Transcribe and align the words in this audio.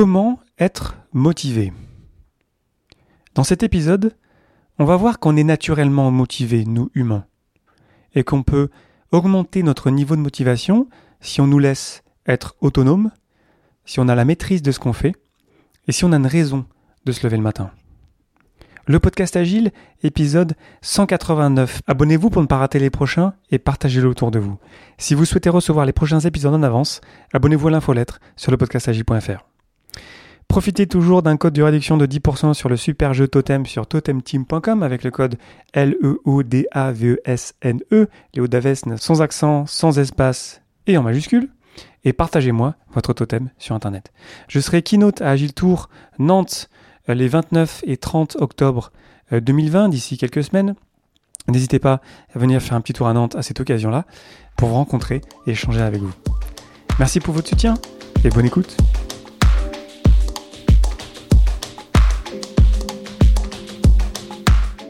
Comment 0.00 0.38
être 0.60 0.94
motivé 1.12 1.72
Dans 3.34 3.42
cet 3.42 3.64
épisode, 3.64 4.14
on 4.78 4.84
va 4.84 4.94
voir 4.94 5.18
qu'on 5.18 5.36
est 5.36 5.42
naturellement 5.42 6.12
motivé, 6.12 6.64
nous 6.64 6.88
humains, 6.94 7.24
et 8.14 8.22
qu'on 8.22 8.44
peut 8.44 8.68
augmenter 9.10 9.64
notre 9.64 9.90
niveau 9.90 10.14
de 10.14 10.20
motivation 10.20 10.88
si 11.20 11.40
on 11.40 11.48
nous 11.48 11.58
laisse 11.58 12.04
être 12.28 12.54
autonome, 12.60 13.10
si 13.86 13.98
on 13.98 14.06
a 14.06 14.14
la 14.14 14.24
maîtrise 14.24 14.62
de 14.62 14.70
ce 14.70 14.78
qu'on 14.78 14.92
fait, 14.92 15.16
et 15.88 15.90
si 15.90 16.04
on 16.04 16.12
a 16.12 16.16
une 16.16 16.28
raison 16.28 16.64
de 17.04 17.10
se 17.10 17.26
lever 17.26 17.36
le 17.36 17.42
matin. 17.42 17.72
Le 18.86 19.00
podcast 19.00 19.34
Agile, 19.34 19.72
épisode 20.04 20.54
189. 20.80 21.82
Abonnez-vous 21.88 22.30
pour 22.30 22.42
ne 22.42 22.46
pas 22.46 22.58
rater 22.58 22.78
les 22.78 22.90
prochains 22.90 23.34
et 23.50 23.58
partagez-le 23.58 24.06
autour 24.06 24.30
de 24.30 24.38
vous. 24.38 24.58
Si 24.96 25.16
vous 25.16 25.24
souhaitez 25.24 25.50
recevoir 25.50 25.86
les 25.86 25.92
prochains 25.92 26.20
épisodes 26.20 26.54
en 26.54 26.62
avance, 26.62 27.00
abonnez-vous 27.32 27.66
à 27.66 27.72
l'infolettre 27.72 28.20
sur 28.36 28.52
le 28.52 28.58
podcastagile.fr. 28.58 29.57
Profitez 30.48 30.86
toujours 30.86 31.22
d'un 31.22 31.36
code 31.36 31.52
de 31.52 31.62
réduction 31.62 31.98
de 31.98 32.06
10% 32.06 32.54
sur 32.54 32.70
le 32.70 32.76
super 32.76 33.14
jeu 33.14 33.28
Totem 33.28 33.66
sur 33.66 33.86
totemteam.com 33.86 34.82
avec 34.82 35.04
le 35.04 35.10
code 35.10 35.36
L-E-O-D-A-V-E-S-N-E, 35.74 37.94
e, 37.94 38.08
Léo 38.34 38.48
Davesne 38.48 38.96
sans 38.96 39.20
accent, 39.20 39.66
sans 39.66 39.98
espace 39.98 40.62
et 40.86 40.96
en 40.96 41.02
majuscule. 41.02 41.50
Et 42.04 42.14
partagez-moi 42.14 42.76
votre 42.92 43.12
totem 43.12 43.50
sur 43.58 43.74
Internet. 43.74 44.12
Je 44.48 44.60
serai 44.60 44.82
keynote 44.82 45.20
à 45.20 45.30
Agile 45.30 45.52
Tour 45.52 45.90
Nantes 46.18 46.70
euh, 47.08 47.14
les 47.14 47.28
29 47.28 47.82
et 47.86 47.98
30 47.98 48.36
octobre 48.40 48.90
2020, 49.30 49.84
euh, 49.84 49.88
d'ici 49.88 50.16
quelques 50.16 50.44
semaines. 50.44 50.74
N'hésitez 51.48 51.78
pas 51.78 52.00
à 52.34 52.38
venir 52.38 52.62
faire 52.62 52.74
un 52.74 52.80
petit 52.80 52.94
tour 52.94 53.08
à 53.08 53.12
Nantes 53.12 53.36
à 53.36 53.42
cette 53.42 53.60
occasion-là 53.60 54.06
pour 54.56 54.68
vous 54.68 54.74
rencontrer 54.74 55.20
et 55.46 55.50
échanger 55.50 55.82
avec 55.82 56.00
vous. 56.00 56.14
Merci 56.98 57.20
pour 57.20 57.34
votre 57.34 57.48
soutien 57.48 57.74
et 58.24 58.30
bonne 58.30 58.46
écoute. 58.46 58.76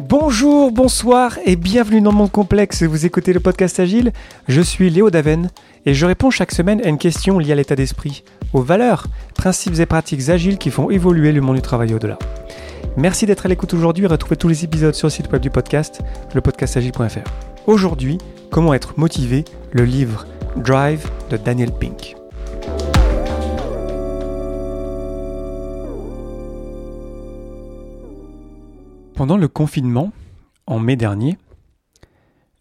Bonjour, 0.08 0.72
bonsoir 0.72 1.38
et 1.44 1.54
bienvenue 1.54 2.00
dans 2.00 2.12
monde 2.12 2.30
complexe. 2.30 2.82
Vous 2.82 3.04
écoutez 3.04 3.34
le 3.34 3.40
podcast 3.40 3.78
Agile. 3.78 4.14
Je 4.48 4.62
suis 4.62 4.88
Léo 4.88 5.10
Daven 5.10 5.50
et 5.84 5.92
je 5.92 6.06
réponds 6.06 6.30
chaque 6.30 6.52
semaine 6.52 6.80
à 6.82 6.88
une 6.88 6.96
question 6.96 7.38
liée 7.38 7.52
à 7.52 7.54
l'état 7.54 7.76
d'esprit, 7.76 8.24
aux 8.54 8.62
valeurs, 8.62 9.06
principes 9.34 9.78
et 9.78 9.84
pratiques 9.84 10.30
agiles 10.30 10.56
qui 10.56 10.70
font 10.70 10.88
évoluer 10.88 11.30
le 11.30 11.42
monde 11.42 11.56
du 11.56 11.62
travail 11.62 11.92
au-delà. 11.92 12.18
Merci 12.96 13.26
d'être 13.26 13.44
à 13.44 13.50
l'écoute 13.50 13.74
aujourd'hui 13.74 14.04
et 14.04 14.08
retrouvez 14.08 14.36
tous 14.36 14.48
les 14.48 14.64
épisodes 14.64 14.94
sur 14.94 15.08
le 15.08 15.10
site 15.10 15.30
web 15.30 15.42
du 15.42 15.50
podcast, 15.50 16.00
lepodcastagile.fr. 16.34 17.30
Aujourd'hui, 17.66 18.16
comment 18.50 18.72
être 18.72 18.98
motivé, 18.98 19.44
le 19.72 19.84
livre 19.84 20.26
Drive 20.56 21.06
de 21.28 21.36
Daniel 21.36 21.70
Pink. 21.70 22.16
Pendant 29.19 29.36
le 29.36 29.48
confinement, 29.48 30.12
en 30.69 30.78
mai 30.78 30.94
dernier, 30.94 31.38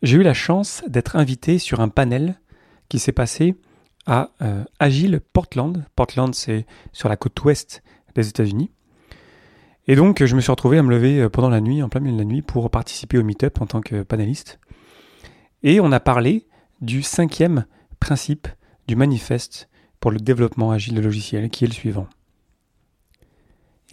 j'ai 0.01 0.17
eu 0.17 0.23
la 0.23 0.33
chance 0.33 0.83
d'être 0.87 1.15
invité 1.15 1.59
sur 1.59 1.81
un 1.81 1.87
panel 1.87 2.41
qui 2.89 2.97
s'est 2.97 3.11
passé 3.11 3.53
à 4.07 4.31
euh, 4.41 4.63
Agile 4.79 5.21
Portland. 5.33 5.85
Portland, 5.95 6.33
c'est 6.33 6.65
sur 6.93 7.09
la 7.09 7.15
côte 7.15 7.39
ouest 7.43 7.83
des 8.15 8.27
États-Unis. 8.27 8.71
Et 9.85 9.95
donc, 9.95 10.25
je 10.25 10.35
me 10.35 10.41
suis 10.41 10.49
retrouvé 10.49 10.79
à 10.79 10.81
me 10.81 10.89
lever 10.89 11.21
euh, 11.21 11.29
pendant 11.29 11.49
la 11.49 11.61
nuit, 11.61 11.83
en 11.83 11.89
plein 11.89 12.01
milieu 12.01 12.15
de 12.15 12.21
la 12.21 12.25
nuit, 12.25 12.41
pour 12.41 12.71
participer 12.71 13.19
au 13.19 13.23
meet-up 13.23 13.61
en 13.61 13.67
tant 13.67 13.81
que 13.81 14.01
panéliste. 14.01 14.59
Et 15.61 15.79
on 15.79 15.91
a 15.91 15.99
parlé 15.99 16.47
du 16.81 17.03
cinquième 17.03 17.67
principe 17.99 18.47
du 18.87 18.95
manifeste 18.95 19.69
pour 19.99 20.09
le 20.09 20.17
développement 20.17 20.71
agile 20.71 20.95
de 20.95 21.01
logiciels, 21.01 21.51
qui 21.51 21.65
est 21.65 21.67
le 21.67 21.73
suivant. 21.73 22.07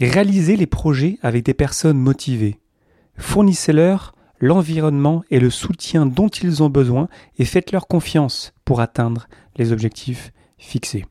Réaliser 0.00 0.56
les 0.56 0.66
projets 0.66 1.18
avec 1.22 1.44
des 1.44 1.54
personnes 1.54 1.98
motivées. 1.98 2.58
Fournissez-leur 3.16 4.14
l'environnement 4.40 5.22
et 5.30 5.38
le 5.38 5.50
soutien 5.50 6.04
dont 6.04 6.28
ils 6.28 6.62
ont 6.62 6.68
besoin 6.68 7.08
et 7.38 7.44
faites-leur 7.44 7.86
confiance 7.86 8.52
pour 8.64 8.80
atteindre 8.80 9.28
les 9.56 9.72
objectifs 9.72 10.32
fixés. 10.58 11.06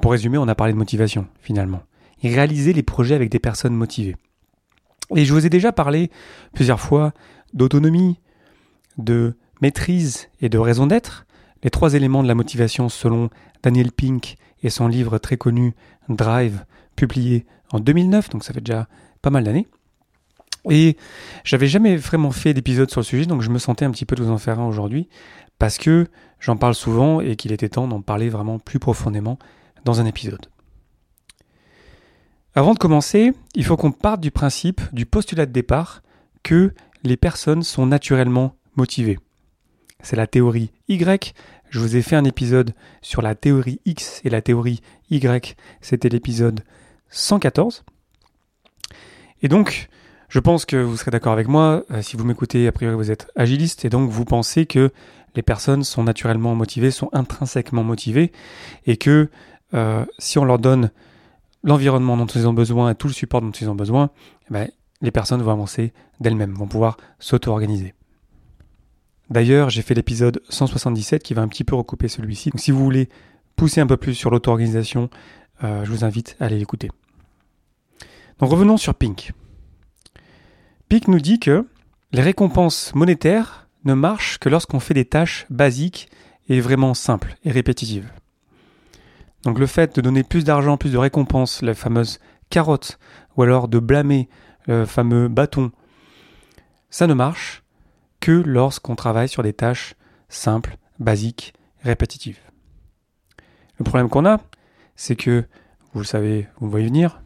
Pour 0.00 0.12
résumer, 0.12 0.38
on 0.38 0.48
a 0.48 0.54
parlé 0.54 0.72
de 0.72 0.78
motivation 0.78 1.26
finalement. 1.40 1.82
réaliser 2.22 2.72
les 2.72 2.82
projets 2.82 3.14
avec 3.14 3.30
des 3.30 3.38
personnes 3.38 3.74
motivées. 3.74 4.16
Et 5.14 5.24
je 5.24 5.34
vous 5.34 5.44
ai 5.44 5.50
déjà 5.50 5.72
parlé 5.72 6.10
plusieurs 6.54 6.80
fois 6.80 7.12
d'autonomie, 7.52 8.18
de 8.96 9.36
maîtrise 9.60 10.28
et 10.40 10.48
de 10.48 10.58
raison 10.58 10.86
d'être, 10.86 11.26
les 11.62 11.70
trois 11.70 11.94
éléments 11.94 12.22
de 12.22 12.28
la 12.28 12.34
motivation 12.34 12.88
selon 12.88 13.28
Daniel 13.62 13.92
Pink 13.92 14.36
et 14.62 14.70
son 14.70 14.88
livre 14.88 15.18
très 15.18 15.36
connu 15.36 15.74
Drive, 16.08 16.64
publié 16.96 17.46
en 17.70 17.80
2009, 17.80 18.30
donc 18.30 18.44
ça 18.44 18.52
fait 18.52 18.60
déjà 18.60 18.88
pas 19.22 19.30
mal 19.30 19.44
d'années. 19.44 19.66
Et 20.70 20.96
j'avais 21.44 21.66
jamais 21.66 21.96
vraiment 21.96 22.30
fait 22.30 22.54
d'épisode 22.54 22.90
sur 22.90 23.00
le 23.00 23.04
sujet, 23.04 23.26
donc 23.26 23.42
je 23.42 23.50
me 23.50 23.58
sentais 23.58 23.84
un 23.84 23.90
petit 23.90 24.04
peu 24.04 24.14
de 24.14 24.22
vous 24.22 24.30
en 24.30 24.38
faire 24.38 24.60
un 24.60 24.66
aujourd'hui, 24.66 25.08
parce 25.58 25.78
que 25.78 26.06
j'en 26.38 26.56
parle 26.56 26.74
souvent 26.74 27.20
et 27.20 27.36
qu'il 27.36 27.52
était 27.52 27.68
temps 27.68 27.88
d'en 27.88 28.00
parler 28.00 28.28
vraiment 28.28 28.58
plus 28.58 28.78
profondément 28.78 29.38
dans 29.84 30.00
un 30.00 30.06
épisode. 30.06 30.46
Avant 32.54 32.74
de 32.74 32.78
commencer, 32.78 33.32
il 33.54 33.64
faut 33.64 33.76
qu'on 33.76 33.92
parte 33.92 34.20
du 34.20 34.30
principe, 34.30 34.80
du 34.92 35.06
postulat 35.06 35.46
de 35.46 35.52
départ, 35.52 36.02
que 36.42 36.74
les 37.02 37.16
personnes 37.16 37.62
sont 37.62 37.86
naturellement 37.86 38.56
motivées. 38.76 39.18
C'est 40.02 40.16
la 40.16 40.26
théorie 40.26 40.70
Y. 40.88 41.34
Je 41.72 41.78
vous 41.78 41.96
ai 41.96 42.02
fait 42.02 42.16
un 42.16 42.24
épisode 42.24 42.74
sur 43.00 43.22
la 43.22 43.34
théorie 43.34 43.80
X 43.86 44.20
et 44.24 44.28
la 44.28 44.42
théorie 44.42 44.82
Y. 45.08 45.56
C'était 45.80 46.10
l'épisode 46.10 46.60
114. 47.08 47.82
Et 49.40 49.48
donc, 49.48 49.88
je 50.28 50.38
pense 50.38 50.66
que 50.66 50.76
vous 50.76 50.98
serez 50.98 51.10
d'accord 51.10 51.32
avec 51.32 51.48
moi, 51.48 51.82
euh, 51.90 52.02
si 52.02 52.18
vous 52.18 52.26
m'écoutez, 52.26 52.68
a 52.68 52.72
priori 52.72 52.94
vous 52.94 53.10
êtes 53.10 53.30
agiliste, 53.36 53.86
et 53.86 53.88
donc 53.88 54.10
vous 54.10 54.26
pensez 54.26 54.66
que 54.66 54.90
les 55.34 55.40
personnes 55.40 55.82
sont 55.82 56.04
naturellement 56.04 56.54
motivées, 56.54 56.90
sont 56.90 57.08
intrinsèquement 57.14 57.84
motivées, 57.84 58.32
et 58.84 58.98
que 58.98 59.30
euh, 59.72 60.04
si 60.18 60.38
on 60.38 60.44
leur 60.44 60.58
donne 60.58 60.90
l'environnement 61.64 62.18
dont 62.18 62.26
ils 62.26 62.46
ont 62.46 62.52
besoin 62.52 62.90
et 62.90 62.94
tout 62.94 63.06
le 63.06 63.14
support 63.14 63.40
dont 63.40 63.50
ils 63.50 63.70
ont 63.70 63.74
besoin, 63.74 64.10
eh 64.50 64.52
ben, 64.52 64.70
les 65.00 65.10
personnes 65.10 65.40
vont 65.40 65.52
avancer 65.52 65.94
d'elles-mêmes, 66.20 66.52
vont 66.52 66.68
pouvoir 66.68 66.98
s'auto-organiser. 67.18 67.94
D'ailleurs, 69.32 69.70
j'ai 69.70 69.80
fait 69.80 69.94
l'épisode 69.94 70.42
177 70.50 71.22
qui 71.22 71.32
va 71.32 71.40
un 71.40 71.48
petit 71.48 71.64
peu 71.64 71.74
recouper 71.74 72.06
celui-ci. 72.06 72.50
Donc 72.50 72.60
si 72.60 72.70
vous 72.70 72.84
voulez 72.84 73.08
pousser 73.56 73.80
un 73.80 73.86
peu 73.86 73.96
plus 73.96 74.12
sur 74.12 74.28
l'auto-organisation, 74.28 75.08
euh, 75.64 75.86
je 75.86 75.90
vous 75.90 76.04
invite 76.04 76.36
à 76.38 76.44
aller 76.44 76.58
l'écouter. 76.58 76.90
Donc 78.38 78.50
revenons 78.50 78.76
sur 78.76 78.94
Pink. 78.94 79.32
Pic 80.90 81.08
nous 81.08 81.18
dit 81.18 81.40
que 81.40 81.66
les 82.12 82.20
récompenses 82.20 82.94
monétaires 82.94 83.68
ne 83.86 83.94
marchent 83.94 84.36
que 84.36 84.50
lorsqu'on 84.50 84.80
fait 84.80 84.92
des 84.92 85.06
tâches 85.06 85.46
basiques 85.48 86.10
et 86.50 86.60
vraiment 86.60 86.92
simples 86.92 87.36
et 87.42 87.52
répétitives. 87.52 88.12
Donc 89.44 89.58
le 89.58 89.66
fait 89.66 89.96
de 89.96 90.02
donner 90.02 90.24
plus 90.24 90.44
d'argent, 90.44 90.76
plus 90.76 90.92
de 90.92 90.98
récompenses, 90.98 91.62
la 91.62 91.72
fameuse 91.72 92.18
carotte, 92.50 92.98
ou 93.38 93.44
alors 93.44 93.68
de 93.68 93.78
blâmer 93.78 94.28
le 94.66 94.84
fameux 94.84 95.28
bâton, 95.28 95.72
ça 96.90 97.06
ne 97.06 97.14
marche 97.14 97.61
que 98.22 98.30
lorsqu'on 98.30 98.94
travaille 98.94 99.28
sur 99.28 99.42
des 99.42 99.52
tâches 99.52 99.96
simples, 100.28 100.78
basiques, 101.00 101.52
répétitives. 101.82 102.38
Le 103.78 103.84
problème 103.84 104.08
qu'on 104.08 104.24
a, 104.24 104.40
c'est 104.94 105.16
que, 105.16 105.44
vous 105.92 106.00
le 106.00 106.06
savez, 106.06 106.46
vous 106.60 106.70
voyez 106.70 106.86
venir, 106.86 107.20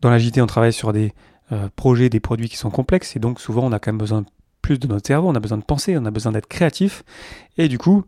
dans 0.00 0.08
la 0.08 0.18
JT 0.18 0.40
on 0.40 0.46
travaille 0.46 0.72
sur 0.72 0.92
des 0.92 1.12
euh, 1.50 1.68
projets, 1.74 2.08
des 2.08 2.20
produits 2.20 2.48
qui 2.48 2.56
sont 2.56 2.70
complexes, 2.70 3.16
et 3.16 3.18
donc 3.18 3.40
souvent 3.40 3.64
on 3.64 3.72
a 3.72 3.80
quand 3.80 3.90
même 3.90 3.98
besoin 3.98 4.24
plus 4.62 4.78
de 4.78 4.86
notre 4.86 5.08
cerveau, 5.08 5.28
on 5.28 5.34
a 5.34 5.40
besoin 5.40 5.58
de 5.58 5.64
penser, 5.64 5.98
on 5.98 6.06
a 6.06 6.12
besoin 6.12 6.30
d'être 6.30 6.46
créatif, 6.46 7.02
et 7.58 7.66
du 7.66 7.78
coup, 7.78 8.04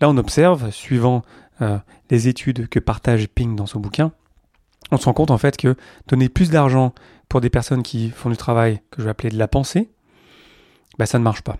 là 0.00 0.10
on 0.10 0.16
observe, 0.16 0.72
suivant 0.72 1.22
euh, 1.60 1.78
les 2.10 2.26
études 2.26 2.68
que 2.68 2.80
partage 2.80 3.28
Ping 3.28 3.54
dans 3.54 3.66
son 3.66 3.78
bouquin, 3.78 4.10
on 4.90 4.96
se 4.96 5.04
rend 5.04 5.12
compte 5.12 5.30
en 5.30 5.38
fait 5.38 5.56
que 5.56 5.76
donner 6.08 6.28
plus 6.28 6.50
d'argent 6.50 6.92
pour 7.28 7.40
des 7.40 7.48
personnes 7.48 7.84
qui 7.84 8.10
font 8.10 8.28
du 8.28 8.36
travail 8.36 8.80
que 8.90 9.00
je 9.00 9.04
vais 9.04 9.10
appeler 9.10 9.30
de 9.30 9.38
la 9.38 9.46
pensée, 9.46 9.88
bah, 10.98 11.06
ça 11.06 11.18
ne 11.18 11.24
marche 11.24 11.42
pas. 11.42 11.58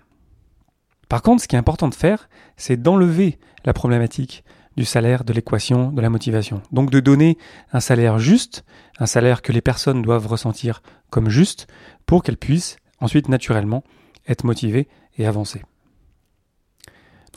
Par 1.09 1.21
contre, 1.21 1.43
ce 1.43 1.47
qui 1.47 1.55
est 1.55 1.59
important 1.59 1.89
de 1.89 1.95
faire, 1.95 2.29
c'est 2.57 2.81
d'enlever 2.81 3.39
la 3.65 3.73
problématique 3.73 4.43
du 4.77 4.85
salaire, 4.85 5.23
de 5.23 5.33
l'équation, 5.33 5.91
de 5.91 6.01
la 6.01 6.09
motivation. 6.09 6.61
Donc 6.71 6.89
de 6.89 6.99
donner 6.99 7.37
un 7.71 7.79
salaire 7.79 8.17
juste, 8.19 8.65
un 8.99 9.05
salaire 9.05 9.41
que 9.41 9.51
les 9.51 9.61
personnes 9.61 10.01
doivent 10.01 10.27
ressentir 10.27 10.81
comme 11.09 11.29
juste, 11.29 11.67
pour 12.05 12.23
qu'elles 12.23 12.37
puissent 12.37 12.77
ensuite 12.99 13.29
naturellement 13.29 13.83
être 14.27 14.43
motivées 14.43 14.87
et 15.17 15.27
avancer. 15.27 15.61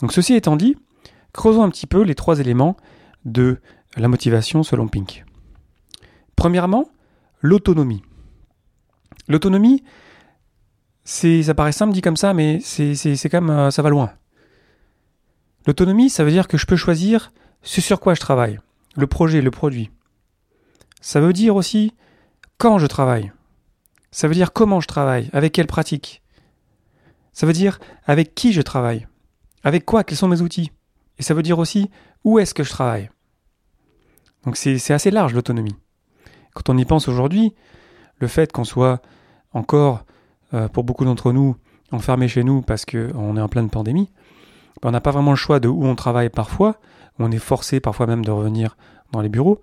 Donc 0.01 0.13
ceci 0.13 0.33
étant 0.33 0.55
dit, 0.55 0.75
creusons 1.33 1.63
un 1.63 1.69
petit 1.69 1.87
peu 1.87 2.01
les 2.01 2.15
trois 2.15 2.39
éléments 2.39 2.77
de 3.25 3.59
la 3.95 4.07
motivation 4.07 4.63
selon 4.63 4.87
Pink. 4.87 5.25
Premièrement, 6.35 6.89
l'autonomie. 7.41 8.03
L'autonomie, 9.27 9.83
c'est, 11.09 11.41
ça 11.43 11.55
paraît 11.55 11.71
simple 11.71 11.93
dit 11.93 12.01
comme 12.01 12.17
ça, 12.17 12.33
mais 12.33 12.59
c'est, 12.59 12.93
c'est, 12.93 13.15
c'est 13.15 13.29
quand 13.29 13.47
euh, 13.47 13.71
ça 13.71 13.81
va 13.81 13.87
loin. 13.87 14.11
L'autonomie, 15.65 16.09
ça 16.09 16.25
veut 16.25 16.31
dire 16.31 16.49
que 16.49 16.57
je 16.57 16.65
peux 16.65 16.75
choisir 16.75 17.31
ce 17.61 17.79
sur 17.79 18.01
quoi 18.01 18.13
je 18.13 18.19
travaille, 18.19 18.59
le 18.97 19.07
projet, 19.07 19.39
le 19.41 19.49
produit. 19.49 19.89
Ça 20.99 21.21
veut 21.21 21.31
dire 21.31 21.55
aussi 21.55 21.93
quand 22.57 22.77
je 22.77 22.87
travaille. 22.87 23.31
Ça 24.11 24.27
veut 24.27 24.33
dire 24.33 24.51
comment 24.51 24.81
je 24.81 24.87
travaille, 24.87 25.29
avec 25.31 25.53
quelle 25.53 25.65
pratique. 25.65 26.21
Ça 27.31 27.47
veut 27.47 27.53
dire 27.53 27.79
avec 28.05 28.35
qui 28.35 28.51
je 28.51 28.61
travaille, 28.61 29.07
avec 29.63 29.85
quoi, 29.85 30.03
quels 30.03 30.17
sont 30.17 30.27
mes 30.27 30.41
outils. 30.41 30.73
Et 31.19 31.23
ça 31.23 31.33
veut 31.33 31.43
dire 31.43 31.57
aussi 31.57 31.89
où 32.25 32.37
est-ce 32.37 32.53
que 32.53 32.65
je 32.65 32.69
travaille. 32.69 33.09
Donc 34.43 34.57
c'est 34.57 34.91
assez 34.91 35.11
large 35.11 35.33
l'autonomie. 35.33 35.77
Quand 36.53 36.67
on 36.67 36.77
y 36.77 36.83
pense 36.83 37.07
aujourd'hui, 37.07 37.55
le 38.19 38.27
fait 38.27 38.51
qu'on 38.51 38.65
soit 38.65 39.01
encore, 39.53 40.03
euh, 40.53 40.67
pour 40.67 40.83
beaucoup 40.83 41.05
d'entre 41.05 41.31
nous, 41.31 41.55
enfermés 41.91 42.27
chez 42.27 42.43
nous 42.43 42.61
parce 42.61 42.85
qu'on 42.85 43.37
est 43.37 43.41
en 43.41 43.49
pleine 43.49 43.69
pandémie, 43.69 44.09
ben, 44.81 44.89
on 44.89 44.91
n'a 44.91 45.01
pas 45.01 45.11
vraiment 45.11 45.31
le 45.31 45.37
choix 45.37 45.59
de 45.59 45.67
où 45.67 45.85
on 45.85 45.95
travaille 45.95 46.29
parfois, 46.29 46.77
on 47.19 47.31
est 47.31 47.39
forcé 47.39 47.79
parfois 47.79 48.07
même 48.07 48.23
de 48.23 48.31
revenir 48.31 48.77
dans 49.11 49.21
les 49.21 49.29
bureaux, 49.29 49.61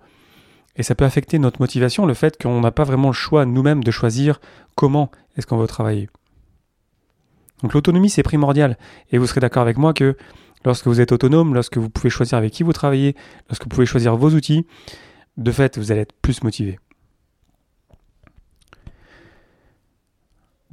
et 0.75 0.83
ça 0.83 0.95
peut 0.95 1.05
affecter 1.05 1.39
notre 1.39 1.61
motivation, 1.61 2.05
le 2.05 2.13
fait 2.13 2.41
qu'on 2.41 2.59
n'a 2.61 2.71
pas 2.71 2.83
vraiment 2.83 3.07
le 3.07 3.13
choix 3.13 3.45
nous-mêmes 3.45 3.83
de 3.83 3.91
choisir 3.91 4.41
comment 4.75 5.09
est-ce 5.37 5.47
qu'on 5.47 5.57
veut 5.57 5.67
travailler. 5.67 6.09
Donc 7.61 7.73
l'autonomie, 7.73 8.09
c'est 8.09 8.23
primordial. 8.23 8.77
Et 9.11 9.17
vous 9.17 9.27
serez 9.27 9.39
d'accord 9.39 9.61
avec 9.61 9.77
moi 9.77 9.93
que 9.93 10.17
lorsque 10.65 10.87
vous 10.87 10.99
êtes 10.99 11.11
autonome, 11.11 11.53
lorsque 11.53 11.77
vous 11.77 11.89
pouvez 11.89 12.09
choisir 12.09 12.37
avec 12.37 12.51
qui 12.51 12.63
vous 12.63 12.73
travaillez, 12.73 13.15
lorsque 13.49 13.63
vous 13.63 13.69
pouvez 13.69 13.85
choisir 13.85 14.17
vos 14.17 14.31
outils, 14.31 14.65
de 15.37 15.51
fait, 15.51 15.77
vous 15.77 15.91
allez 15.91 16.01
être 16.01 16.13
plus 16.21 16.43
motivé. 16.43 16.77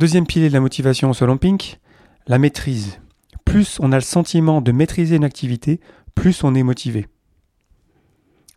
Deuxième 0.03 0.27
pilier 0.27 0.49
de 0.49 0.53
la 0.53 0.59
motivation 0.59 1.13
selon 1.13 1.37
Pink, 1.37 1.79
la 2.27 2.39
maîtrise. 2.39 2.99
Plus 3.45 3.79
on 3.79 3.93
a 3.93 3.95
le 3.95 4.01
sentiment 4.01 4.61
de 4.61 4.73
maîtriser 4.73 5.15
une 5.15 5.23
activité, 5.23 5.79
plus 6.17 6.43
on 6.43 6.57
est 6.57 6.65
motivé. 6.65 7.07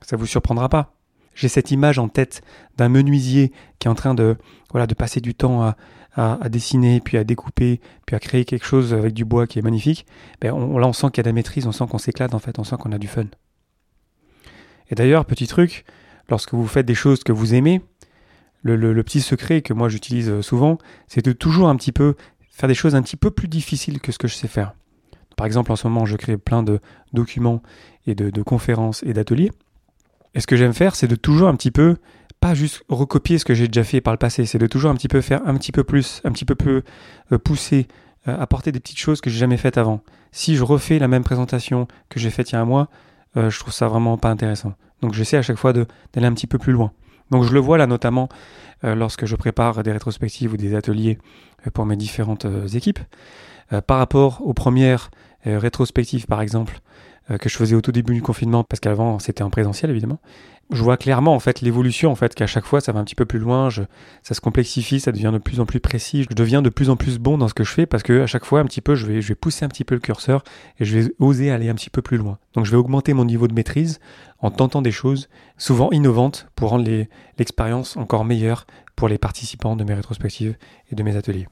Ça 0.02 0.18
vous 0.18 0.26
surprendra 0.26 0.70
pas. 0.70 0.96
J'ai 1.36 1.48
cette 1.48 1.70
image 1.70 2.00
en 2.00 2.08
tête 2.08 2.42
d'un 2.78 2.90
menuisier 2.90 3.52
qui 3.78 3.88
est 3.88 3.92
en 3.92 3.94
train 3.94 4.16
de, 4.16 4.38
passer 4.98 5.22
du 5.22 5.36
temps 5.36 5.76
à, 6.16 6.50
dessiner, 6.50 7.00
puis 7.00 7.16
à 7.20 7.24
découper, 7.24 7.80
puis 8.08 8.16
à 8.16 8.20
créer 8.20 8.44
quelque 8.44 8.66
chose 8.66 8.96
avec 8.96 9.14
du 9.14 9.24
bois 9.24 9.46
qui 9.46 9.60
est 9.60 9.62
magnifique. 9.62 10.08
Ben 10.42 10.48
là, 10.48 10.88
on 10.88 10.94
sent 10.94 11.12
qu'il 11.12 11.18
y 11.18 11.20
a 11.20 11.24
de 11.26 11.30
la 11.30 11.34
maîtrise, 11.34 11.68
on 11.68 11.72
sent 11.72 11.86
qu'on 11.88 12.00
s'éclate 12.00 12.34
en 12.34 12.40
fait, 12.40 12.58
on 12.58 12.64
sent 12.64 12.78
qu'on 12.80 12.92
a 12.92 12.98
du 12.98 13.08
fun. 13.08 13.26
Et 14.90 14.96
d'ailleurs, 14.96 15.26
petit 15.26 15.46
truc, 15.46 15.86
lorsque 16.28 16.56
vous 16.56 16.66
faites 16.66 16.88
des 16.88 16.96
choses 16.96 17.24
que 17.24 17.32
vous 17.32 17.54
aimez, 17.54 17.82
le, 18.74 19.04
petit 19.04 19.22
secret 19.22 19.62
que 19.62 19.74
moi 19.74 19.90
j'utilise 19.90 20.42
souvent, 20.42 20.78
c'est 21.08 21.24
de 21.24 21.32
toujours 21.32 21.70
un 21.70 21.76
petit 21.76 21.92
peu 21.92 22.16
faire 22.50 22.68
des 22.68 22.74
choses 22.74 22.96
un 22.96 23.02
petit 23.02 23.18
peu 23.18 23.32
plus 23.32 23.48
difficiles 23.48 24.00
que 24.00 24.12
ce 24.12 24.18
que 24.18 24.28
je 24.28 24.36
sais 24.36 24.48
faire. 24.48 24.74
Par 25.36 25.46
exemple, 25.46 25.72
en 25.72 25.76
ce 25.76 25.88
moment, 25.88 26.06
je 26.06 26.16
crée 26.16 26.38
plein 26.38 26.64
de 26.64 26.80
documents 27.14 27.62
et 28.08 28.16
de, 28.16 28.42
conférences 28.42 29.04
et 29.04 29.14
d'ateliers. 29.14 29.52
Et 30.34 30.40
ce 30.40 30.48
que 30.48 30.56
j'aime 30.56 30.74
faire, 30.74 30.96
c'est 30.96 31.08
de 31.08 31.16
toujours 31.16 31.48
un 31.48 31.56
petit 31.56 31.72
peu, 31.72 31.98
pas 32.40 32.54
juste 32.54 32.84
recopier 32.90 33.38
ce 33.38 33.46
que 33.46 33.54
j'ai 33.54 33.68
déjà 33.68 33.84
fait 33.84 34.02
par 34.02 34.14
le 34.14 34.18
passé, 34.18 34.46
c'est 34.46 34.58
de 34.58 34.68
toujours 34.68 34.92
un 34.92 34.96
petit 34.96 35.08
peu 35.08 35.22
faire 35.22 35.42
un 35.46 35.56
petit 35.56 35.72
peu 35.72 35.84
plus, 35.84 36.22
un 36.24 36.32
petit 36.32 36.46
peu 36.46 36.56
plus 36.56 36.84
euh, 37.32 37.38
pousser, 37.38 37.88
euh, 38.28 38.38
apporter 38.40 38.72
des 38.72 38.80
petites 38.80 39.00
choses 39.00 39.22
que 39.22 39.30
j'ai 39.30 39.40
jamais 39.40 39.58
faites 39.58 39.78
avant. 39.78 40.02
Si 40.32 40.56
je 40.56 40.64
refais 40.64 41.00
la 41.00 41.08
même 41.08 41.24
présentation 41.24 41.88
que 42.10 42.20
j'ai 42.20 42.30
faite 42.30 42.52
il 42.52 42.54
y 42.54 42.56
a 42.58 42.62
un 42.62 42.66
mois, 42.66 42.90
euh, 43.38 43.50
je 43.50 43.60
trouve 43.60 43.74
ça 43.74 43.88
vraiment 43.88 44.18
pas 44.18 44.30
intéressant. 44.30 44.74
Donc 45.02 45.14
j'essaie 45.14 45.38
à 45.38 45.42
chaque 45.42 45.58
fois 45.58 45.74
d'aller 45.74 46.28
un 46.28 46.34
petit 46.34 46.48
peu 46.48 46.58
plus 46.58 46.74
loin. 46.74 46.92
Donc 47.32 47.44
je 47.44 47.54
le 47.54 47.60
vois 47.60 47.78
là 47.78 47.88
notamment 47.88 48.30
lorsque 48.84 49.26
je 49.26 49.36
prépare 49.36 49.82
des 49.82 49.92
rétrospectives 49.92 50.54
ou 50.54 50.58
des 50.58 50.76
ateliers 50.76 51.18
pour 51.74 51.86
mes 51.86 51.96
différentes 51.96 52.46
équipes. 52.74 53.00
par 53.88 53.98
rapport 53.98 54.42
aux 54.46 54.54
premières 54.54 55.10
rétrospectives 55.46 56.28
par 56.28 56.42
exemple, 56.42 56.82
euh, 56.82 57.15
que 57.40 57.50
je 57.50 57.58
faisais 57.58 57.76
au 57.76 57.82
tout 57.82 57.92
début 57.92 58.14
du 58.14 58.22
confinement, 58.22 58.64
parce 58.64 58.80
qu'avant 58.80 59.20
c'était 59.20 59.44
en 59.44 59.50
présentiel 59.50 59.92
évidemment, 59.92 60.20
je 60.72 60.82
vois 60.82 60.98
clairement 60.98 61.36
en 61.36 61.40
fait 61.40 61.62
l'évolution 61.62 62.12
en 62.12 62.16
fait 62.16 62.34
qu'à 62.34 62.48
chaque 62.48 62.66
fois 62.66 62.82
ça 62.82 62.92
va 62.92 63.00
un 63.00 63.04
petit 63.04 63.16
peu 63.16 63.26
plus 63.26 63.40
loin, 63.40 63.70
je, 63.70 63.84
ça 64.24 64.34
se 64.34 64.42
complexifie, 64.42 65.00
ça 65.00 65.12
devient 65.12 65.32
de 65.32 65.38
plus 65.38 65.60
en 65.60 65.66
plus 65.66 65.80
précis, 65.80 66.26
je 66.30 66.36
deviens 66.36 66.62
de 66.62 66.70
plus 66.70 66.90
en 66.90 66.96
plus 66.96 67.20
bon 67.20 67.38
dans 67.38 67.48
ce 67.48 67.54
que 67.54 67.64
je 67.64 67.72
fais 67.72 67.86
parce 67.86 68.04
que 68.04 68.22
à 68.22 68.28
chaque 68.28 68.46
fois 68.46 68.60
un 68.60 68.66
petit 68.66 68.82
peu 68.82 68.96
je 68.96 69.06
vais, 69.06 69.22
je 69.22 69.28
vais 69.30 69.36
pousser 69.36 69.66
un 69.66 69.68
petit 69.68 69.84
peu 69.84 69.96
le 69.96 70.02
curseur 70.02 70.44
et 70.80 70.86
je 70.86 70.98
vais 70.98 71.14
oser 71.20 71.52
aller 71.52 71.70
un 71.70 71.76
petit 71.76 71.90
peu 71.90 72.02
plus 72.02 72.18
loin. 72.18 72.40
Donc 72.54 72.66
je 72.66 72.72
vais 72.72 72.78
augmenter 72.78 73.14
mon 73.14 73.26
niveau 73.26 73.48
de 73.48 73.54
maîtrise 73.54 74.00
en 74.40 74.52
tentant 74.52 74.82
des 74.82 74.92
choses 74.92 75.30
souvent 75.58 75.92
innovantes 75.92 76.48
pour 76.56 76.70
rendre 76.70 76.90
l'expérience 77.38 77.96
encore 77.98 78.26
meilleure 78.26 78.66
pour 78.96 79.08
les 79.08 79.18
participants 79.18 79.76
de 79.76 79.84
mes 79.84 79.94
rétrospectives 79.94 80.56
et 80.92 80.96
de 80.96 81.04
mes 81.04 81.16
ateliers. 81.16 81.48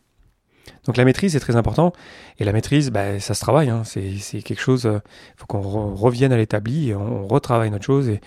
Donc 0.86 0.98
la 0.98 1.06
maîtrise 1.06 1.36
est 1.36 1.40
très 1.40 1.56
important 1.56 1.94
et 2.40 2.44
la 2.44 2.52
maîtrise, 2.52 2.92
bah, 2.92 3.20
ça 3.20 3.34
se 3.34 3.42
travaille. 3.42 3.70
Hein. 3.70 3.84
C'est 3.86 4.42
quelque 4.42 4.62
chose. 4.62 4.84
Il 4.84 4.90
euh, 4.90 5.00
faut 5.38 5.46
qu'on 5.46 5.96
revienne 5.96 6.32
à 6.32 6.38
l'établi, 6.38 6.94
on, 6.94 7.28
retravaille 7.28 7.70
notre 7.70 7.86
chose 7.86 8.10
et, 8.10 8.22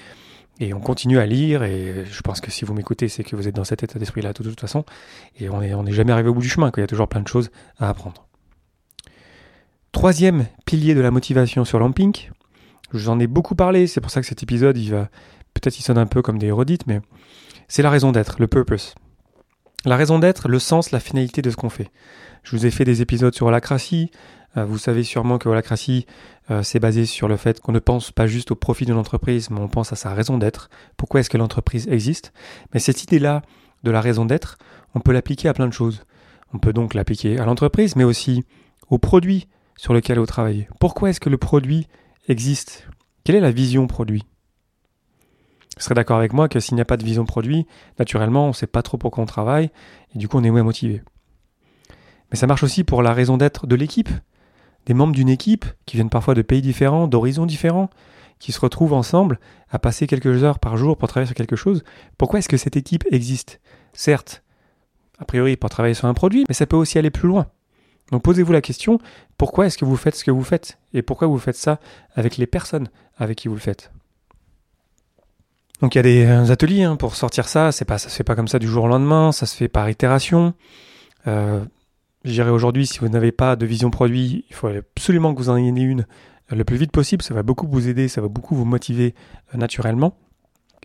et, 0.61 0.73
on 0.73 0.81
continue 0.81 1.19
à 1.19 1.27
lire. 1.27 1.63
Et 1.63 2.05
je 2.11 2.21
pense 2.23 2.41
que 2.41 2.51
si 2.51 2.65
vous 2.65 2.75
m'écoutez, 2.75 3.09
c'est 3.09 3.25
que 3.25 3.37
vous 3.37 3.49
êtes 3.49 3.55
dans 3.55 3.65
cet 3.65 3.83
état 3.83 3.99
d'esprit-là 3.99 4.33
de 4.33 4.43
toute 4.43 4.61
façon. 4.61 4.85
Et 5.39 5.49
on 5.49 5.61
n'est 5.61 5.75
on 5.75 5.85
est 5.87 5.93
jamais 5.93 6.13
arrivé 6.13 6.29
au 6.29 6.35
bout 6.35 6.41
du 6.41 6.49
chemin. 6.49 6.71
Il 6.77 6.81
y 6.81 6.85
a 6.85 6.87
toujours 6.87 7.09
plein 7.09 7.21
de 7.21 7.29
choses 7.29 7.51
à 7.79 7.89
apprendre. 7.89 8.27
Troisième 9.93 10.47
pilier 10.67 10.95
de 10.95 11.01
la 11.01 11.11
motivation 11.11 11.65
sur 11.65 11.79
Lamping. 11.79 12.15
Je 12.93 12.99
vous 12.99 13.09
en 13.09 13.19
ai 13.19 13.27
beaucoup 13.27 13.55
parlé. 13.55 13.87
C'est 13.87 14.01
pour 14.01 14.11
ça 14.11 14.21
que 14.21 14.27
cet 14.27 14.43
épisode, 14.43 14.77
il 14.77 14.91
va 14.91 15.09
peut-être 15.55 15.79
il 15.79 15.83
sonne 15.83 15.99
un 15.99 16.07
peu 16.07 16.23
comme 16.23 16.39
des 16.39 16.51
redites, 16.51 16.87
mais 16.87 17.01
c'est 17.69 17.83
la 17.83 17.91
raison 17.91 18.13
d'être, 18.13 18.37
le 18.39 18.47
purpose. 18.47 18.95
La 19.85 19.97
raison 19.97 20.19
d'être, 20.19 20.49
le 20.49 20.59
sens, 20.59 20.91
la 20.91 21.01
finalité 21.01 21.43
de 21.43 21.51
ce 21.51 21.57
qu'on 21.57 21.71
fait. 21.71 21.91
Je 22.47 22.53
vous 22.53 22.65
ai 22.65 22.71
fait 22.71 22.85
des 22.85 23.03
épisodes 23.03 23.35
sur 23.35 23.47
holacratie. 23.47 24.13
Euh, 24.57 24.65
vous 24.65 24.79
savez 24.79 25.03
sûrement 25.03 25.37
que 25.37 25.49
holacratie, 25.49 26.07
euh, 26.53 26.63
c'est 26.63 26.79
basé 26.79 27.05
sur 27.05 27.27
le 27.27 27.37
fait 27.37 27.61
qu'on 27.61 27.73
ne 27.73 27.81
pense 27.81 28.13
pas 28.13 28.29
juste 28.29 28.53
au 28.53 28.55
profit 28.55 28.87
de 28.87 28.95
l'entreprise, 28.95 29.51
mais 29.51 29.59
on 29.59 29.67
pense 29.67 29.93
à 29.93 29.97
sa 29.97 30.15
raison 30.15 30.39
d'être. 30.39 30.71
Pourquoi 30.97 31.19
est-ce 31.19 31.29
que 31.29 31.39
l'entreprise 31.39 31.89
existe? 31.89 32.33
Mais 32.73 32.79
cette 32.79 33.03
idée-là 33.03 33.43
de 33.83 33.91
la 33.91 34.01
raison 34.01 34.25
d'être, 34.25 34.59
on 34.95 35.01
peut 35.01 35.11
l'appliquer 35.11 35.49
à 35.49 35.55
plein 35.55 35.67
de 35.67 35.73
choses. 35.73 36.05
On 36.55 36.59
peut 36.59 36.73
donc 36.73 36.95
l'appliquer 36.95 37.41
à 37.41 37.47
l'entreprise, 37.47 37.97
mais 37.97 38.05
aussi 38.05 38.45
au 38.91 38.99
produit 38.99 39.49
sur 39.77 39.93
lequel 39.93 40.21
vous 40.21 40.27
travaillez. 40.27 40.69
Pourquoi 40.79 41.11
est-ce 41.11 41.19
que 41.19 41.29
le 41.31 41.39
produit 41.39 41.89
existe? 42.29 42.87
Quelle 43.25 43.35
est 43.35 43.41
la 43.41 43.51
vision 43.51 43.89
produit? 43.89 44.23
Vous 45.77 45.83
serez 45.83 45.95
d'accord 45.95 46.19
avec 46.19 46.33
moi 46.33 46.49
que 46.49 46.61
s'il 46.61 46.77
n'y 46.77 46.81
a 46.81 46.85
pas 46.85 46.97
de 46.97 47.05
vision 47.05 47.25
produit, 47.25 47.67
naturellement, 47.99 48.45
on 48.45 48.49
ne 48.49 48.55
sait 48.55 48.69
pas 48.69 48.83
trop 48.83 48.99
pourquoi 48.99 49.25
on 49.25 49.27
travaille, 49.27 49.71
et 50.15 50.19
du 50.19 50.29
coup, 50.29 50.39
on 50.39 50.45
est 50.45 50.51
moins 50.51 50.63
motivé. 50.63 51.03
Mais 52.31 52.37
ça 52.37 52.47
marche 52.47 52.63
aussi 52.63 52.85
pour 52.85 53.03
la 53.03 53.13
raison 53.13 53.37
d'être 53.37 53.67
de 53.67 53.75
l'équipe. 53.75 54.11
Des 54.87 54.95
membres 54.95 55.15
d'une 55.15 55.29
équipe 55.29 55.65
qui 55.85 55.97
viennent 55.97 56.11
parfois 56.11 56.35
de 56.35 56.43
pays 56.43 56.63
différents, 56.63 57.09
d'horizons 57.09 57.47
différents, 57.47 57.91
qui 58.39 58.53
se 58.53 58.61
retrouvent 58.61 58.93
ensemble 58.93 59.41
à 59.71 59.79
passer 59.79 60.07
quelques 60.07 60.45
heures 60.45 60.59
par 60.59 60.77
jour 60.77 60.97
pour 60.97 61.09
travailler 61.09 61.27
sur 61.27 61.35
quelque 61.35 61.57
chose. 61.57 61.83
Pourquoi 62.19 62.39
est-ce 62.39 62.49
que 62.49 62.57
cette 62.57 62.77
équipe 62.77 63.05
existe? 63.11 63.61
Certes, 63.93 64.43
a 65.19 65.25
priori 65.25 65.57
pour 65.57 65.71
travailler 65.71 65.95
sur 65.95 66.07
un 66.07 66.15
produit, 66.15 66.45
mais 66.49 66.55
ça 66.55 66.67
peut 66.67 66.77
aussi 66.77 66.99
aller 66.99 67.11
plus 67.11 67.29
loin. 67.29 67.47
Donc 68.13 68.23
posez-vous 68.23 68.53
la 68.53 68.61
question, 68.61 69.01
pourquoi 69.37 69.67
est-ce 69.67 69.79
que 69.79 69.85
vous 69.85 69.97
faites 69.97 70.15
ce 70.15 70.25
que 70.25 70.31
vous 70.31 70.45
faites? 70.45 70.79
Et 70.95 71.03
pourquoi 71.03 71.27
vous 71.27 71.39
faites 71.39 71.57
ça 71.57 71.81
avec 72.15 72.37
les 72.37 72.47
personnes 72.47 72.89
avec 73.17 73.39
qui 73.39 73.49
vous 73.49 73.55
le 73.55 73.61
faites? 73.61 73.91
Donc 75.81 75.95
il 75.95 75.99
y 75.99 76.01
a 76.01 76.03
des 76.03 76.25
euh, 76.25 76.51
ateliers 76.51 76.85
hein, 76.85 76.97
pour 76.97 77.17
sortir 77.17 77.49
ça. 77.49 77.73
C'est 77.73 77.85
pas, 77.85 77.99
ça 77.99 78.09
se 78.09 78.15
fait 78.15 78.25
pas 78.25 78.35
comme 78.35 78.49
ça 78.49 78.59
du 78.59 78.69
jour 78.69 78.85
au 78.85 78.89
lendemain. 78.89 79.33
Ça 79.33 79.45
se 79.47 79.57
fait 79.57 79.69
par 79.69 79.91
itération. 79.91 80.55
Euh, 81.27 81.65
dirais 82.31 82.51
aujourd'hui, 82.51 82.87
si 82.87 82.99
vous 82.99 83.09
n'avez 83.09 83.33
pas 83.33 83.57
de 83.57 83.67
vision 83.67 83.91
produit, 83.91 84.45
il 84.49 84.55
faut 84.55 84.69
absolument 84.69 85.35
que 85.35 85.39
vous 85.39 85.49
en 85.49 85.57
ayez 85.57 85.69
une 85.69 86.07
le 86.51 86.65
plus 86.65 86.77
vite 86.77 86.93
possible. 86.93 87.23
Ça 87.23 87.35
va 87.35 87.43
beaucoup 87.43 87.67
vous 87.67 87.89
aider, 87.89 88.09
ça 88.09 88.21
va 88.21 88.29
beaucoup 88.29 88.55
vous 88.55 88.65
motiver 88.65 89.15
euh, 89.55 89.59
naturellement. 89.59 90.17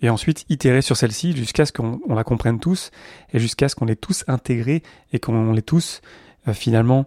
Et 0.02 0.10
ensuite, 0.10 0.46
itérer 0.50 0.82
sur 0.82 0.98
celle-ci 0.98 1.36
jusqu'à 1.36 1.66
ce 1.66 1.72
qu'on 1.72 2.00
la 2.10 2.24
comprenne 2.24 2.60
tous 2.60 2.90
et 3.34 3.40
jusqu'à 3.40 3.70
ce 3.70 3.76
qu'on 3.76 3.86
l'ait 3.86 3.96
tous 3.96 4.24
intégrée 4.28 4.82
et 5.14 5.20
qu'on 5.20 5.52
l'ait 5.52 5.62
tous 5.62 6.02
finalement 6.54 7.06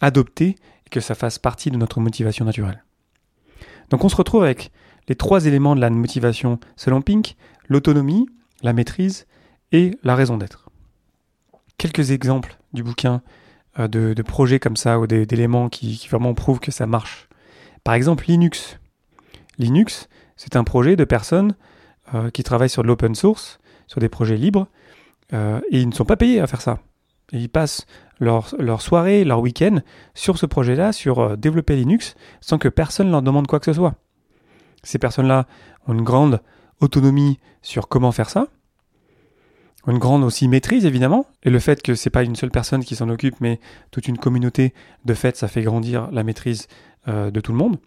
adopté 0.00 0.56
et 0.86 0.90
que 0.90 1.00
ça 1.00 1.16
fasse 1.16 1.40
partie 1.40 1.72
de 1.72 1.76
notre 1.76 1.98
motivation 1.98 2.44
naturelle. 2.44 2.84
Donc 3.90 4.04
on 4.04 4.08
se 4.08 4.16
retrouve 4.16 4.44
avec 4.44 4.70
les 5.08 5.16
trois 5.16 5.46
éléments 5.46 5.74
de 5.74 5.80
la 5.80 5.90
motivation 5.90 6.60
selon 6.76 7.02
Pink, 7.02 7.36
l'autonomie, 7.68 8.28
la 8.62 8.72
maîtrise 8.72 9.26
et 9.72 9.98
la 10.02 10.14
raison 10.14 10.36
d'être. 10.36 10.70
Quelques 11.78 12.12
exemples 12.12 12.58
du 12.72 12.82
bouquin 12.82 13.22
euh, 13.80 13.88
de, 13.88 14.22
projets 14.22 14.60
comme 14.60 14.76
ça 14.76 14.98
ou 14.98 15.06
d'éléments 15.06 15.68
qui, 15.68 16.06
vraiment 16.10 16.34
prouvent 16.34 16.60
que 16.60 16.70
ça 16.70 16.86
marche. 16.86 17.28
Par 17.82 17.94
exemple, 17.94 18.24
Linux. 18.28 18.78
Linux, 19.58 20.08
c'est 20.36 20.56
un 20.56 20.64
projet 20.64 20.96
de 20.96 21.04
personnes 21.04 21.54
euh, 22.14 22.30
qui 22.30 22.42
travaillent 22.42 22.70
sur 22.70 22.82
de 22.82 22.88
l'open 22.88 23.14
source, 23.14 23.58
sur 23.86 24.00
des 24.00 24.08
projets 24.08 24.36
libres, 24.36 24.68
euh, 25.32 25.60
et 25.70 25.80
ils 25.80 25.88
ne 25.88 25.94
sont 25.94 26.04
pas 26.04 26.16
payés 26.16 26.40
à 26.40 26.46
faire 26.46 26.60
ça. 26.60 26.78
ils 27.32 27.48
passent 27.48 27.86
leur 28.18 28.82
soirée, 28.82 29.24
leur 29.24 29.40
week-end 29.40 29.80
sur 30.14 30.36
ce 30.36 30.44
projet-là, 30.44 30.92
sur 30.92 31.38
développer 31.38 31.74
Linux, 31.74 32.14
sans 32.42 32.58
que 32.58 32.68
personne 32.68 33.10
leur 33.10 33.22
demande 33.22 33.46
quoi 33.46 33.60
que 33.60 33.66
ce 33.66 33.72
soit. 33.72 33.94
Ces 34.82 34.98
personnes-là 34.98 35.46
ont 35.86 35.94
une 35.94 36.02
grande 36.02 36.40
autonomie 36.80 37.38
sur 37.62 37.88
comment 37.88 38.12
faire 38.12 38.28
ça, 38.28 38.48
une 39.86 39.98
grande 39.98 40.24
aussi 40.24 40.48
maîtrise 40.48 40.84
évidemment, 40.84 41.26
et 41.42 41.50
le 41.50 41.58
fait 41.58 41.82
que 41.82 41.94
c'est 41.94 42.10
pas 42.10 42.22
une 42.22 42.36
seule 42.36 42.50
personne 42.50 42.84
qui 42.84 42.96
s'en 42.96 43.08
occupe, 43.08 43.36
mais 43.40 43.60
toute 43.90 44.08
une 44.08 44.18
communauté, 44.18 44.74
de 45.04 45.14
fait, 45.14 45.36
ça 45.36 45.48
fait 45.48 45.62
grandir 45.62 46.10
la 46.12 46.22
maîtrise 46.22 46.68
euh, 47.08 47.30
de 47.30 47.40
tout 47.40 47.52
le 47.52 47.58
monde. 47.58 47.78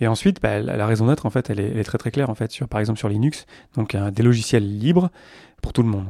Et 0.00 0.06
ensuite, 0.08 0.42
bah, 0.42 0.60
la 0.60 0.86
raison 0.86 1.06
d'être, 1.06 1.26
en 1.26 1.30
fait, 1.30 1.48
elle 1.50 1.60
est, 1.60 1.84
très 1.84 1.98
très 1.98 2.10
claire, 2.10 2.28
en 2.28 2.34
fait, 2.34 2.50
sur, 2.50 2.66
par 2.66 2.80
exemple 2.80 2.98
sur 2.98 3.08
Linux, 3.08 3.46
donc 3.76 3.96
des 3.96 4.22
logiciels 4.22 4.78
libres 4.78 5.10
pour 5.60 5.72
tout 5.72 5.82
le 5.82 5.88
monde. 5.88 6.06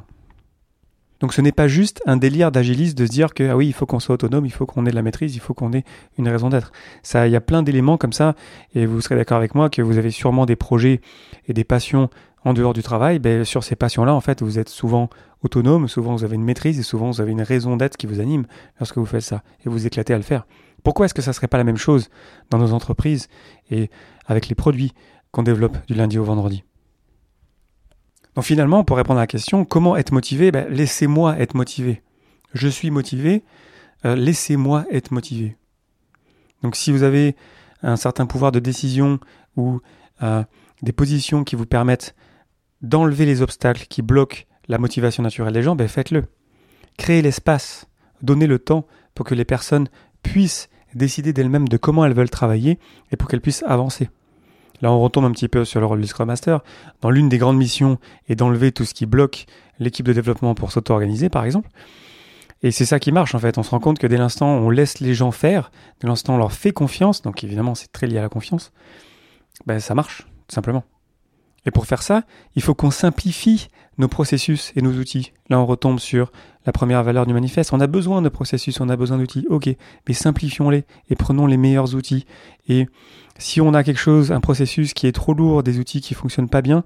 Donc 1.23 1.33
ce 1.33 1.41
n'est 1.41 1.52
pas 1.52 1.69
juste 1.69 2.02
un 2.05 2.17
délire 2.17 2.50
d'agiliste 2.50 2.99
de 2.99 3.07
se 3.07 3.11
dire 3.11 3.33
que 3.33 3.49
ah 3.49 3.57
oui, 3.57 3.69
il 3.69 3.73
faut 3.73 3.87
qu'on 3.87 4.00
soit 4.00 4.17
autonome, 4.17 4.45
il 4.45 4.50
faut 4.50 4.67
qu'on 4.67 4.85
ait 4.87 4.91
de 4.91 4.97
la 4.97 5.02
maîtrise, 5.02 5.37
il 5.37 5.38
faut 5.38 5.55
qu'on 5.55 5.73
ait 5.73 5.85
une 6.19 6.29
raison 6.29 6.49
d'être. 6.49 6.73
Ça, 7.05 7.29
il 7.29 7.33
y 7.33 7.37
a 7.37 7.41
plein 7.41 7.62
d'éléments 7.62 7.97
comme 7.97 8.12
ça, 8.12 8.35
et 8.75 8.87
vous 8.87 9.00
serez 9.00 9.14
d'accord 9.14 9.38
avec 9.38 9.55
moi 9.55 9.71
que 9.71 9.81
vous 9.83 9.99
avez 9.99 10.11
sûrement 10.11 10.47
des 10.47 10.57
projets 10.57 11.00
et 11.47 11.52
des 11.52 11.62
passions 11.62 12.11
en 12.45 12.55
dehors 12.55 12.73
du 12.73 12.83
travail. 12.83 13.21
Ben, 13.21 13.45
sur 13.45 13.62
ces 13.62 13.76
passions-là, 13.76 14.12
en 14.12 14.21
fait, 14.21 14.43
vous 14.43 14.59
êtes 14.59 14.69
souvent 14.69 15.11
autonome, 15.43 15.87
souvent 15.87 16.17
vous 16.17 16.25
avez 16.25 16.35
une 16.35 16.43
maîtrise 16.43 16.81
et 16.81 16.83
souvent 16.83 17.12
vous 17.12 17.21
avez 17.21 17.31
une 17.31 17.43
raison 17.43 17.76
d'être 17.76 17.97
qui 17.97 18.09
vous 18.09 18.19
anime 18.19 18.45
lorsque 18.81 18.99
vous 18.99 19.07
faites 19.07 19.23
ça 19.23 19.45
et 19.64 19.69
vous 19.69 19.87
éclatez 19.87 20.14
à 20.14 20.17
le 20.17 20.25
faire. 20.25 20.45
Pourquoi 20.83 21.07
est-ce 21.07 21.14
que 21.14 21.23
ça 21.23 21.33
serait 21.33 21.47
pas 21.47 21.59
la 21.59 21.64
même 21.64 21.76
chose 21.76 22.09
dans 22.50 22.59
nos 22.59 22.73
entreprises 22.73 23.29
et 23.71 23.91
avec 24.26 24.49
les 24.49 24.57
produits 24.57 24.93
qu'on 25.31 25.45
développe 25.45 25.79
du 25.87 25.95
lundi 25.95 26.19
au 26.19 26.25
vendredi? 26.25 26.64
Donc 28.35 28.45
finalement, 28.45 28.85
pour 28.85 28.97
répondre 28.97 29.19
à 29.19 29.23
la 29.23 29.27
question, 29.27 29.65
comment 29.65 29.97
être 29.97 30.12
motivé? 30.12 30.51
Ben, 30.51 30.67
Laissez-moi 30.69 31.39
être 31.39 31.55
motivé. 31.55 32.03
Je 32.55 32.69
suis 32.69 32.91
motivé, 32.91 33.45
euh, 34.05 34.15
laissez-moi 34.15 34.85
être 34.91 35.11
motivé. 35.11 35.57
Donc 36.62 36.77
si 36.77 36.93
vous 36.93 37.03
avez 37.03 37.37
un 37.83 37.97
certain 37.97 38.27
pouvoir 38.27 38.53
de 38.53 38.59
décision 38.59 39.19
ou 39.57 39.81
euh, 40.23 40.45
des 40.83 40.93
positions 40.93 41.45
qui 41.45 41.57
vous 41.57 41.67
permettent 41.67 42.15
d'enlever 42.81 43.27
les 43.27 43.43
obstacles 43.43 43.87
qui 43.89 44.03
bloquent 44.03 44.45
la 44.69 44.79
motivation 44.79 45.23
naturelle 45.23 45.55
des 45.55 45.62
gens, 45.62 45.77
ben 45.77 45.89
faites-le. 45.89 46.25
Créez 46.97 47.23
l'espace, 47.23 47.87
donnez 48.23 48.47
le 48.47 48.59
temps 48.59 48.87
pour 49.15 49.27
que 49.27 49.35
les 49.35 49.45
personnes 49.45 49.89
puissent 50.23 50.69
décider 50.95 51.33
d'elles-mêmes 51.33 51.69
de 51.69 51.77
comment 51.77 52.05
elles 52.05 52.15
veulent 52.15 52.31
travailler 52.31 52.79
et 53.11 53.17
pour 53.17 53.29
qu'elles 53.29 53.41
puissent 53.41 53.65
avancer. 53.67 54.11
Là, 54.83 54.93
on 54.93 55.01
retombe 55.01 55.25
un 55.25 55.31
petit 55.31 55.49
peu 55.49 55.65
sur 55.65 55.81
le 55.81 55.87
rôle 55.87 56.01
du 56.01 56.07
Scrum 56.07 56.27
Master. 56.27 56.61
Dans 57.01 57.11
l'une 57.11 57.29
des 57.29 57.39
grandes 57.39 57.57
missions 57.57 57.99
est 58.29 58.35
d'enlever 58.35 58.73
tout 58.73 58.85
ce 58.85 58.95
qui 58.95 59.07
bloque 59.07 59.47
l'équipe 59.79 60.07
de 60.07 60.12
développement 60.12 60.55
pour 60.55 60.73
s'auto-organiser, 60.73 61.29
par 61.29 61.45
exemple. 61.45 61.71
Et 62.62 62.71
c'est 62.71 62.85
ça 62.85 62.99
qui 63.01 63.12
marche 63.12 63.35
en 63.35 63.39
fait. 63.39 63.59
On 63.59 63.62
se 63.62 63.71
rend 63.71 63.81
compte 63.81 63.99
que 63.99 64.07
dès 64.07 64.17
l'instant 64.17 64.47
on 64.47 64.71
laisse 64.71 65.01
les 65.01 65.15
gens 65.15 65.33
faire, 65.33 65.73
dès 66.01 66.07
l'instant 66.07 66.35
on 66.35 66.39
leur 66.39 66.53
fait 66.53 66.73
confiance, 66.73 67.23
donc 67.23 67.43
évidemment 67.43 67.75
c'est 67.75 67.91
très 67.91 68.07
lié 68.07 68.19
à 68.19 68.23
la 68.23 68.29
confiance, 68.29 68.73
ben 69.67 69.81
ça 69.81 69.95
marche, 69.95 70.29
tout 70.47 70.55
simplement. 70.55 70.85
Et 71.67 71.71
pour 71.71 71.87
faire 71.87 72.03
ça, 72.03 72.23
il 72.55 72.62
faut 72.62 72.75
qu'on 72.75 72.91
simplifie 72.91 73.69
nos 73.99 74.09
processus 74.09 74.73
et 74.77 74.83
nos 74.83 74.93
outils. 74.93 75.33
Là, 75.49 75.61
on 75.61 75.67
retombe 75.67 75.99
sur 75.99 76.33
la 76.65 76.73
première 76.73 77.03
valeur 77.03 77.27
du 77.27 77.35
manifeste. 77.35 77.73
On 77.73 77.81
a 77.81 77.87
besoin 77.87 78.23
de 78.23 78.29
processus, 78.29 78.81
on 78.81 78.89
a 78.89 78.97
besoin 78.97 79.19
d'outils. 79.19 79.47
Ok, 79.49 79.69
mais 80.09 80.15
simplifions-les 80.15 80.85
et 81.11 81.17
prenons 81.17 81.47
les 81.47 81.57
meilleurs 81.57 81.95
outils. 81.95 82.27
Et 82.69 82.87
si 83.39 83.61
on 83.61 83.75
a 83.75 83.83
quelque 83.83 84.01
chose, 84.01 84.33
un 84.33 84.41
processus 84.41 84.95
qui 84.95 85.07
est 85.07 85.13
trop 85.13 85.35
lourd, 85.35 85.63
des 85.63 85.79
outils 85.79 86.01
qui 86.01 86.15
fonctionnent 86.15 86.49
pas 86.49 86.63
bien, 86.63 86.85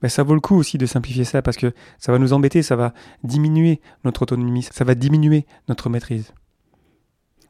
ben 0.00 0.08
ça 0.08 0.24
vaut 0.24 0.34
le 0.34 0.40
coup 0.40 0.56
aussi 0.56 0.78
de 0.78 0.86
simplifier 0.86 1.24
ça 1.24 1.42
parce 1.42 1.56
que 1.56 1.72
ça 1.98 2.10
va 2.10 2.18
nous 2.18 2.32
embêter, 2.32 2.62
ça 2.62 2.74
va 2.74 2.92
diminuer 3.22 3.80
notre 4.04 4.22
autonomie, 4.22 4.66
ça 4.70 4.84
va 4.84 4.94
diminuer 4.94 5.46
notre 5.68 5.88
maîtrise. 5.88 6.34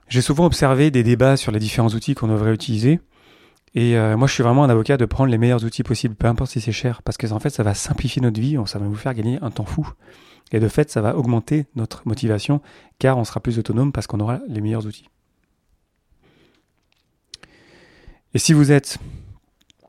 J'ai 0.09 0.21
souvent 0.21 0.45
observé 0.45 0.91
des 0.91 1.03
débats 1.03 1.39
sur 1.39 1.53
les 1.53 1.59
différents 1.59 1.89
outils 1.89 2.15
qu'on 2.15 2.29
devrait 2.29 2.53
utiliser. 2.53 3.01
Et 3.75 3.97
euh, 3.97 4.17
moi, 4.17 4.29
je 4.29 4.35
suis 4.35 4.43
vraiment 4.43 4.65
un 4.65 4.71
avocat 4.71 4.97
de 4.97 5.05
prendre 5.07 5.31
les 5.31 5.39
meilleurs 5.39 5.65
outils 5.65 5.83
possibles, 5.83 6.15
peu 6.15 6.27
importe 6.27 6.51
si 6.51 6.61
c'est 6.61 6.73
cher, 6.73 7.03
parce 7.03 7.17
que 7.17 7.31
en 7.33 7.41
fait, 7.41 7.51
ça 7.51 7.63
va 7.63 7.75
simplifier 7.75 8.21
notre 8.21 8.41
vie, 8.41 8.59
ça 8.67 8.79
va 8.79 8.87
vous 8.87 8.95
faire 8.95 9.15
gagner 9.15 9.39
un 9.41 9.51
temps 9.51 9.65
fou. 9.65 9.91
Et 10.53 10.61
de 10.61 10.69
fait, 10.69 10.91
ça 10.91 11.01
va 11.01 11.17
augmenter 11.17 11.67
notre 11.75 12.07
motivation, 12.07 12.61
car 12.99 13.17
on 13.17 13.25
sera 13.25 13.41
plus 13.41 13.59
autonome 13.59 13.93
parce 13.93 14.07
qu'on 14.07 14.21
aura 14.21 14.41
les 14.47 14.61
meilleurs 14.61 14.87
outils. 14.87 15.09
Et 18.35 18.39
si 18.39 18.53
vous 18.53 18.73
êtes 18.73 18.99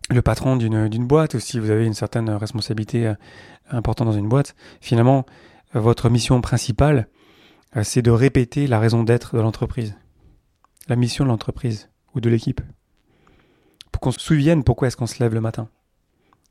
le 0.09 0.21
patron 0.21 0.55
d'une 0.55 1.07
boîte, 1.07 1.33
ou 1.33 1.39
si 1.39 1.59
vous 1.59 1.69
avez 1.69 1.85
une 1.85 1.93
certaine 1.93 2.29
responsabilité 2.29 3.07
euh, 3.07 3.13
importante 3.69 4.07
dans 4.07 4.13
une 4.13 4.29
boîte, 4.29 4.55
finalement, 4.79 5.25
votre 5.73 6.09
mission 6.09 6.39
principale, 6.39 7.07
euh, 7.75 7.83
c'est 7.83 8.01
de 8.01 8.11
répéter 8.11 8.67
la 8.67 8.79
raison 8.79 9.03
d'être 9.03 9.35
de 9.35 9.41
l'entreprise, 9.41 9.95
la 10.87 10.95
mission 10.95 11.25
de 11.25 11.29
l'entreprise 11.29 11.89
ou 12.15 12.21
de 12.21 12.29
l'équipe 12.29 12.61
qu'on 14.03 14.12
se 14.12 14.19
souvienne 14.19 14.65
pourquoi 14.65 14.89
est-ce 14.89 14.98
qu'on 14.98 15.07
se 15.07 15.24
lève 15.24 15.33
le 15.33 15.39
matin. 15.39 15.69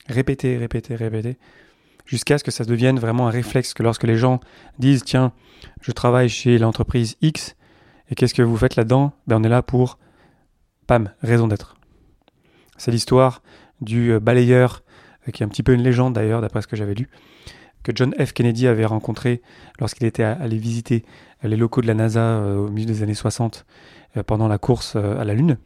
Répéter, 0.09 0.57
répéter, 0.57 0.97
répéter, 0.97 1.37
jusqu'à 2.07 2.39
ce 2.39 2.45
que 2.45 2.51
ça 2.51 2.65
devienne 2.65 2.99
vraiment 2.99 3.29
un 3.29 3.31
réflexe, 3.31 3.75
que 3.75 3.83
lorsque 3.83 4.05
les 4.05 4.17
gens 4.17 4.41
disent, 4.79 5.05
tiens, 5.05 5.33
je 5.83 5.93
travaille 5.93 6.31
chez 6.31 6.57
l'entreprise 6.57 7.17
X, 7.21 7.55
et 8.09 8.15
qu'est-ce 8.15 8.33
que 8.33 8.41
vous 8.41 8.57
faites 8.57 8.77
là-dedans? 8.77 9.13
Ben, 9.27 9.37
On 9.37 9.45
est 9.45 9.51
là 9.51 9.63
pour, 9.63 9.99
pam, 10.87 11.11
raison 11.21 11.47
d'être. 11.47 11.77
C'est 12.79 12.91
l'histoire 12.91 13.43
du 13.83 14.13
euh, 14.13 14.19
balayeur, 14.19 14.83
euh, 15.29 15.31
qui 15.31 15.43
est 15.43 15.47
un 15.47 15.49
petit 15.51 15.63
peu 15.63 15.75
une 15.75 15.83
légende 15.83 16.15
d'ailleurs, 16.15 16.41
d'après 16.41 16.63
ce 16.63 16.67
que 16.67 16.77
j'avais 16.77 16.95
lu, 16.95 17.11
que 17.83 17.93
John 17.95 18.15
F. 18.15 18.33
Kennedy 18.33 18.67
avait 18.67 18.87
rencontré 18.87 19.43
lorsqu'il 19.79 20.07
était 20.07 20.23
allé 20.23 20.57
visiter 20.57 21.05
les 21.43 21.57
locaux 21.57 21.83
de 21.83 21.87
la 21.87 21.95
NASA 21.95 22.21
euh, 22.21 22.57
au 22.57 22.71
milieu 22.71 22.87
des 22.87 23.03
années 23.03 23.15
60 23.15 23.67
pendant 24.27 24.49
la 24.49 24.57
course 24.59 24.97
à 24.97 25.25
la 25.25 25.33
Lune. 25.35 25.59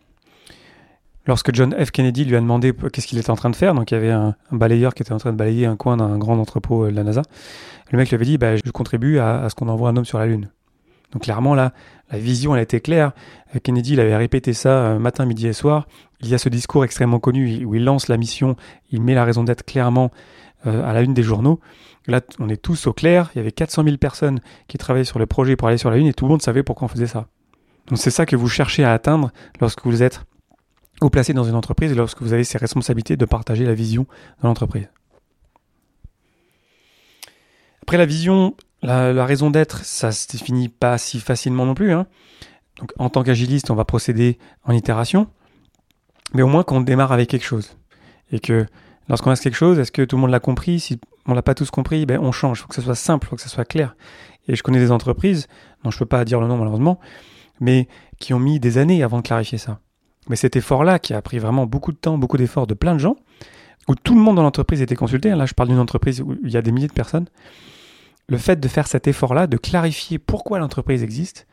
Lorsque 1.27 1.53
John 1.53 1.75
F. 1.75 1.91
Kennedy 1.91 2.25
lui 2.25 2.37
a 2.37 2.41
demandé 2.41 2.73
qu'est-ce 2.93 3.07
qu'il 3.07 3.19
était 3.19 3.31
en 3.31 3.37
train 3.37 3.51
de 3.51 3.57
faire, 3.57 3.75
donc 3.75 3.91
il 3.91 3.95
y 3.95 3.97
avait 3.97 4.13
un, 4.13 4.37
balayeur 4.53 4.95
qui 4.95 5.03
était 5.03 5.13
en 5.13 5.19
train 5.19 5.33
de 5.33 5.37
balayer 5.37 5.67
un 5.67 5.77
coin 5.77 5.97
d'un 5.97 6.19
grand 6.19 6.39
entrepôt 6.39 6.85
euh, 6.85 6.91
de 6.91 6.97
la 6.97 7.03
NASA, 7.03 7.23
le 7.91 7.99
mec 7.99 8.09
lui 8.09 8.15
avait 8.15 8.25
dit 8.25 8.39
bah, 8.39 8.57
Je 8.57 8.71
contribue 8.71 9.19
à, 9.19 9.49
ce 9.49 9.55
qu'on 9.55 9.69
envoie 9.69 9.91
un 9.91 9.97
homme 9.97 10.05
sur 10.05 10.19
la 10.19 10.27
Lune. 10.27 10.51
Donc 11.13 11.23
clairement, 11.23 11.55
là, 11.55 11.73
la 12.11 12.19
vision, 12.19 12.55
elle 12.55 12.63
été 12.63 12.81
claire. 12.81 13.13
Euh, 13.55 13.59
Kennedy, 13.61 13.95
il 13.95 14.01
avait 14.01 14.17
répété 14.17 14.53
ça 14.53 14.71
euh, 14.71 14.99
matin, 14.99 15.25
midi 15.25 15.49
et 15.49 15.53
soir. 15.53 15.89
Il 16.21 16.29
y 16.29 16.35
a 16.35 16.39
ce 16.39 16.49
discours 16.49 16.85
extrêmement 16.85 17.19
connu 17.19 17.65
où 17.65 17.75
il 17.75 17.85
lance 17.85 18.09
la 18.09 18.17
mission, 18.17 18.57
il 18.91 19.03
met 19.03 19.15
la 19.15 19.25
raison 19.25 19.45
d'être 19.45 19.65
clairement 19.65 20.11
à 20.65 20.93
la 20.93 21.03
une 21.03 21.15
des 21.15 21.23
journaux. 21.23 21.61
Là, 22.09 22.23
on 22.41 22.49
est 22.49 22.57
tous 22.57 22.89
au 22.89 22.93
clair. 22.93 23.31
Il 23.35 23.39
y 23.39 23.41
avait 23.41 23.53
400 23.53 23.85
000 23.85 23.99
personnes 23.99 24.41
qui 24.67 24.79
travaillaient 24.79 25.05
sur 25.05 25.21
le 25.21 25.27
projet 25.27 25.55
pour 25.55 25.69
aller 25.69 25.77
sur 25.77 25.91
la 25.91 25.97
Lune 25.97 26.07
et 26.07 26.15
tout 26.15 26.25
le 26.25 26.31
monde 26.31 26.43
savait 26.43 26.65
pourquoi 26.65 26.87
on 26.87 26.89
faisait 26.89 27.07
ça. 27.07 27.27
Donc 27.89 27.99
c'est 27.99 28.11
ça 28.11 28.27
que 28.27 28.35
vous 28.35 28.49
cherchez 28.49 28.83
à 28.83 28.93
atteindre 28.93 29.31
lorsque 29.61 29.85
vous 29.85 30.03
êtes 30.03 30.25
ou 31.03 31.11
placé 31.11 31.33
dans 31.33 31.45
une 31.45 31.55
entreprise 31.55 31.95
lorsque 31.95 32.23
vous 32.23 32.33
avez 32.33 32.45
ces 32.45 32.59
responsabilités 32.59 33.17
de 33.17 33.25
partager 33.25 33.65
la 33.65 33.75
vision 33.75 34.07
de 34.43 34.47
l'entreprise. 34.47 34.89
Après 37.83 37.99
la 37.99 38.07
vision, 38.07 38.57
la, 38.83 39.25
raison 39.25 39.51
d'être, 39.51 39.85
ça 39.85 40.11
se 40.11 40.27
définit 40.29 40.69
pas 40.69 40.99
si 40.99 41.21
facilement 41.21 41.67
non 41.67 41.75
plus. 41.75 41.93
Hein. 41.93 42.07
Donc, 42.81 42.93
en 42.99 43.11
tant 43.11 43.23
qu'agiliste, 43.23 43.71
on 43.71 43.75
va 43.75 43.85
procéder 43.85 44.39
en 44.65 44.73
itération, 44.73 45.29
mais 46.35 46.43
au 46.43 46.49
moins 46.49 46.63
qu'on 46.65 46.81
démarre 46.81 47.13
avec 47.13 47.31
quelque 47.31 47.45
chose. 47.45 47.77
Et 48.33 48.41
que 48.41 48.67
lorsqu'on 49.09 49.31
a 49.31 49.37
quelque 49.37 49.55
chose, 49.55 49.79
est-ce 49.79 49.93
que 49.93 50.03
tout 50.03 50.17
le 50.17 50.23
monde 50.23 50.31
l'a 50.31 50.41
compris? 50.41 50.81
Si 50.81 50.99
on 51.27 51.35
l'a 51.35 51.43
pas 51.43 51.55
tous 51.55 51.71
compris, 51.71 52.07
ben 52.07 52.19
on 52.21 52.33
change. 52.33 52.59
Il 52.59 52.63
faut 52.63 52.69
que 52.69 52.75
ce 52.75 52.83
soit 52.83 52.95
simple, 52.95 53.27
il 53.27 53.31
faut 53.31 53.37
que 53.37 53.43
ce 53.43 53.49
soit 53.49 53.65
clair. 53.65 53.95
Et 54.49 54.57
je 54.57 54.63
connais 54.63 54.79
des 54.79 54.91
entreprises, 54.91 55.47
dont 55.85 55.91
je 55.91 55.99
peux 55.99 56.07
pas 56.07 56.25
dire 56.25 56.41
le 56.41 56.49
nom 56.49 56.57
malheureusement, 56.57 56.99
mais 57.61 57.89
qui 58.19 58.35
ont 58.35 58.39
mis 58.39 58.61
des 58.61 58.79
années 58.79 59.03
avant 59.03 59.19
de 59.19 59.23
clarifier 59.23 59.59
ça. 59.59 59.81
Mais 60.29 60.37
cet 60.37 60.57
effort-là, 60.57 60.99
qui 60.99 61.15
a 61.15 61.23
pris 61.23 61.39
vraiment 61.39 61.67
beaucoup 61.67 61.93
de 61.93 61.97
temps, 61.97 62.19
beaucoup 62.19 62.37
d'efforts 62.37 62.67
de 62.67 62.75
plein 62.75 62.95
de 62.95 63.01
gens, 63.01 63.17
où 63.89 63.95
tout 63.95 64.15
le 64.15 64.21
monde 64.21 64.37
dans 64.37 64.43
l'entreprise 64.43 64.83
était 64.83 64.97
consulté, 64.97 65.31
là 65.31 65.47
je 65.47 65.55
parle 65.55 65.69
d'une 65.69 65.79
entreprise 65.79 66.21
où 66.21 66.37
il 66.43 66.51
y 66.51 66.57
a 66.57 66.63
des 66.63 66.73
milliers 66.73 66.89
de 66.89 66.93
personnes, 66.93 67.27
le 68.29 68.39
fait 68.39 68.59
de 68.59 68.69
faire 68.69 68.89
cet 68.89 69.07
effort-là, 69.07 69.47
de 69.47 69.57
clarifier 69.57 70.19
pourquoi 70.19 70.59
l'entreprise 70.59 71.03
existe, 71.03 71.47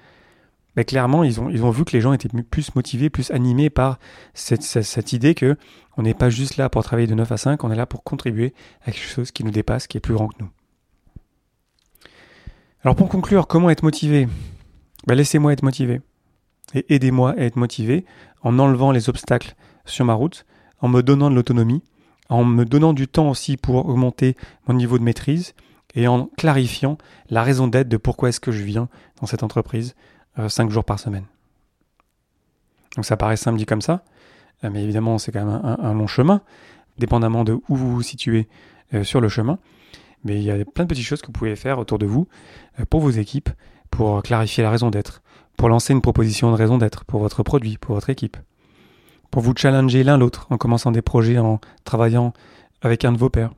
ben 0.76 0.84
clairement, 0.84 1.24
ils 1.24 1.40
ont, 1.40 1.70
vu 1.70 1.86
que 1.86 1.92
les 1.92 2.02
gens 2.02 2.14
étaient 2.14 2.30
plus 2.50 2.74
motivés, 2.74 3.12
plus 3.12 3.30
animés 3.30 3.70
par 3.70 4.00
cette, 4.34 4.64
cette, 4.64 5.14
idée 5.14 5.36
que 5.36 5.56
on 5.98 6.02
n'est 6.02 6.16
pas 6.16 6.32
juste 6.32 6.58
là 6.58 6.68
pour 6.68 6.84
travailler 6.84 7.08
de 7.08 7.14
9 7.14 7.32
à 7.32 7.38
5, 7.38 7.64
on 7.64 7.72
est 7.72 7.76
là 7.76 7.86
pour 7.86 8.04
contribuer 8.04 8.56
à 8.82 8.92
quelque 8.92 9.08
chose 9.08 9.32
qui 9.32 9.44
nous 9.44 9.52
dépasse, 9.52 9.86
qui 9.86 9.98
est 9.98 10.00
plus 10.00 10.16
grand 10.16 10.30
que 10.30 10.38
nous. 10.40 10.50
Alors 12.82 12.96
pour 12.96 13.08
conclure, 13.08 13.46
comment 13.46 13.70
être 13.70 13.84
motivé? 13.84 14.28
Ben 15.06 15.14
Laissez-moi 15.14 15.54
être 15.54 15.62
motivé 15.62 16.02
et 16.74 16.94
aidez-moi 16.94 17.32
à 17.32 17.44
être 17.44 17.56
motivé 17.56 18.06
en 18.42 18.60
enlevant 18.60 18.92
les 18.92 19.10
obstacles 19.10 19.56
sur 19.86 20.06
ma 20.06 20.14
route, 20.14 20.46
en 20.82 20.88
me 20.88 21.02
donnant 21.02 21.30
de 21.30 21.36
l'autonomie, 21.36 21.82
en 22.30 22.44
me 22.44 22.66
donnant 22.66 22.94
du 22.94 23.08
temps 23.08 23.30
aussi 23.30 23.58
pour 23.58 23.88
augmenter 23.88 24.36
mon 24.68 24.74
niveau 24.74 24.98
de 24.98 25.04
maîtrise 25.04 25.54
et 25.96 26.08
en 26.08 26.26
clarifiant 26.38 26.98
la 27.30 27.44
raison 27.44 27.68
d'être 27.68 27.90
de 27.90 27.98
pourquoi 27.98 28.30
est-ce 28.30 28.40
que 28.40 28.52
je 28.52 28.64
viens 28.64 28.90
dans 29.22 29.28
cette 29.28 29.44
entreprise 29.44 29.96
euh, 30.40 30.50
cinq 30.50 30.72
jours 30.72 30.84
par 30.84 31.00
semaine. 31.00 31.26
Donc 32.96 33.06
ça 33.06 33.18
paraît 33.18 33.38
simple 33.38 33.58
dit 33.58 33.66
comme 33.66 33.82
ça, 33.82 34.04
euh, 34.64 34.70
mais 34.72 34.84
évidemment 34.84 35.18
c'est 35.18 35.32
quand 35.32 35.46
même 35.46 35.62
un, 35.64 35.94
long 35.94 36.08
chemin, 36.08 36.42
dépendamment 36.98 37.44
de 37.44 37.54
où 37.54 37.76
vous 37.76 37.94
vous 37.94 38.02
situez 38.02 38.48
euh, 38.94 39.04
sur 39.04 39.22
le 39.22 39.30
chemin. 39.30 39.60
Mais 40.24 40.38
il 40.38 40.44
y 40.44 40.52
a 40.52 40.66
plein 40.66 40.86
de 40.86 40.90
petites 40.90 41.06
choses 41.06 41.22
que 41.22 41.28
vous 41.28 41.34
pouvez 41.34 41.56
faire 41.56 41.80
autour 41.80 42.00
de 42.00 42.06
vous 42.06 42.28
pour 42.90 43.02
vos 43.02 43.10
équipes, 43.10 43.50
pour 43.92 44.24
clarifier 44.24 44.64
la 44.64 44.72
raison 44.72 44.90
d'être, 44.90 45.22
pour 45.58 45.70
lancer 45.70 45.94
une 45.94 46.02
proposition 46.02 46.52
de 46.52 46.56
raison 46.56 46.78
d'être 46.78 47.06
pour 47.06 47.20
votre 47.20 47.44
produit, 47.44 47.78
pour 47.78 47.96
votre 47.96 48.10
équipe, 48.10 48.38
pour 49.32 49.42
vous 49.42 49.54
challenger 49.56 50.04
l'un 50.04 50.18
l'autre 50.18 50.48
en 50.50 50.58
commençant 50.58 50.92
des 50.92 51.02
projets, 51.02 51.38
en 51.38 51.60
travaillant 51.84 52.34
avec 52.82 53.06
un 53.06 53.12
de 53.12 53.18
vos 53.18 53.30
pairs, 53.30 53.54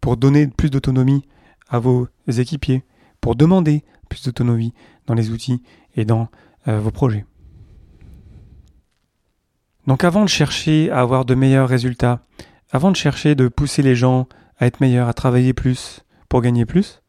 pour 0.00 0.16
donner 0.16 0.46
plus 0.46 0.70
d'autonomie 0.70 1.24
à 1.68 1.78
vos 1.78 2.08
équipiers, 2.28 2.84
pour 3.20 3.36
demander 3.36 3.84
plus 4.08 4.24
d'autonomie 4.24 4.72
dans 5.06 5.14
les 5.14 5.30
outils 5.30 5.62
et 5.96 6.04
dans 6.04 6.28
euh, 6.68 6.80
vos 6.80 6.90
projets. 6.90 7.24
Donc 9.86 10.04
avant 10.04 10.22
de 10.22 10.28
chercher 10.28 10.90
à 10.90 11.00
avoir 11.00 11.24
de 11.24 11.34
meilleurs 11.34 11.68
résultats, 11.68 12.20
avant 12.70 12.90
de 12.90 12.96
chercher 12.96 13.34
de 13.34 13.48
pousser 13.48 13.82
les 13.82 13.96
gens 13.96 14.28
à 14.58 14.66
être 14.66 14.80
meilleurs, 14.80 15.08
à 15.08 15.14
travailler 15.14 15.54
plus 15.54 16.04
pour 16.28 16.42
gagner 16.42 16.66
plus, 16.66 17.02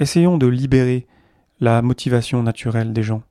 essayons 0.00 0.38
de 0.38 0.46
libérer 0.46 1.06
la 1.60 1.82
motivation 1.82 2.42
naturelle 2.42 2.92
des 2.92 3.02
gens. 3.02 3.22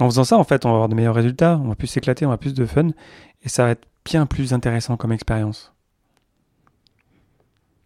En 0.00 0.06
faisant 0.06 0.24
ça, 0.24 0.38
en 0.38 0.44
fait, 0.44 0.64
on 0.64 0.70
va 0.70 0.74
avoir 0.74 0.88
de 0.88 0.94
meilleurs 0.94 1.14
résultats, 1.14 1.60
on 1.62 1.68
va 1.68 1.76
plus 1.76 1.86
s'éclater, 1.86 2.26
on 2.26 2.30
va 2.30 2.38
plus 2.38 2.54
de 2.54 2.66
fun, 2.66 2.88
et 3.42 3.48
ça 3.48 3.64
va 3.64 3.70
être 3.70 3.86
bien 4.04 4.26
plus 4.26 4.52
intéressant 4.52 4.96
comme 4.96 5.12
expérience. 5.12 5.72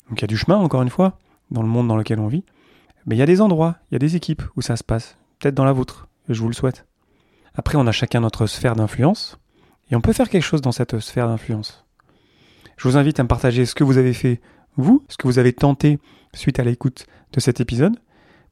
Donc 0.09 0.19
il 0.19 0.23
y 0.23 0.25
a 0.25 0.29
du 0.29 0.39
chemin, 0.39 0.57
encore 0.57 0.83
une 0.83 0.91
fois, 0.91 1.19
dans 1.51 1.63
le 1.63 1.69
monde 1.69 1.89
dans 1.89 1.97
lequel 1.97 2.19
on 2.21 2.29
vit, 2.29 2.45
mais 3.05 3.17
il 3.17 3.19
y 3.19 3.23
a 3.23 3.27
des 3.27 3.41
endroits, 3.41 3.77
il 3.91 3.95
y 3.95 3.97
a 3.97 3.99
des 3.99 4.17
équipes 4.17 4.43
où 4.57 4.63
ça 4.63 4.77
se 4.77 4.85
passe, 4.85 5.19
peut-être 5.39 5.55
dans 5.55 5.65
la 5.65 5.73
vôtre, 5.73 6.09
je 6.29 6.41
vous 6.41 6.49
le 6.49 6.55
souhaite. 6.55 6.87
Après, 7.55 7.77
on 7.77 7.87
a 7.87 7.93
chacun 7.93 8.21
notre 8.21 8.47
sphère 8.47 8.75
d'influence, 8.75 9.39
et 9.91 9.97
on 9.97 10.01
peut 10.01 10.13
faire 10.13 10.31
quelque 10.31 10.43
chose 10.43 10.63
dans 10.63 10.73
cette 10.73 10.99
sphère 11.01 11.27
d'influence. 11.27 11.85
Je 12.77 12.89
vous 12.89 12.97
invite 12.97 13.21
à 13.21 13.23
me 13.23 13.29
partager 13.29 13.67
ce 13.67 13.75
que 13.75 13.85
vous 13.85 13.99
avez 13.99 14.13
fait, 14.15 14.41
vous, 14.77 15.05
ce 15.09 15.17
que 15.17 15.27
vous 15.27 15.39
avez 15.39 15.53
tenté 15.53 15.99
suite 16.33 16.61
à 16.61 16.65
l'écoute 16.65 17.07
de 17.33 17.41
cet 17.41 17.61
épisode, 17.61 17.99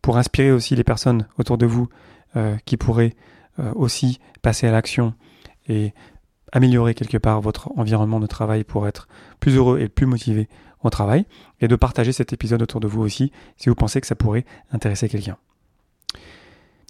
pour 0.07 0.19
inspirer 0.19 0.53
aussi 0.53 0.77
les 0.77 0.85
personnes 0.85 1.27
autour 1.37 1.59
de 1.59 1.67
vous 1.67 1.89
euh, 2.37 2.57
qui 2.65 2.77
pourraient 2.77 3.17
euh, 3.59 3.73
aussi 3.75 4.21
passer 4.41 4.69
à 4.69 4.71
l'action 4.71 5.15
et 5.69 5.93
améliorer 6.53 6.95
quelque 6.95 7.19
part 7.19 7.41
votre 7.41 7.77
environnement 7.77 8.21
de 8.21 8.29
travail 8.29 8.63
pour 8.63 8.87
être 8.87 9.09
plus 9.41 9.57
heureux 9.57 9.81
et 9.81 9.89
plus 9.89 10.07
motivé 10.07 10.49
au 10.85 10.91
travail, 10.91 11.27
et 11.61 11.67
de 11.67 11.75
partager 11.75 12.13
cet 12.13 12.33
épisode 12.33 12.63
autour 12.63 12.79
de 12.79 12.87
vous 12.87 13.03
aussi 13.03 13.33
si 13.57 13.69
vous 13.69 13.75
pensez 13.75 14.01
que 14.01 14.07
ça 14.07 14.15
pourrait 14.15 14.45
intéresser 14.71 15.09
quelqu'un. 15.09 15.39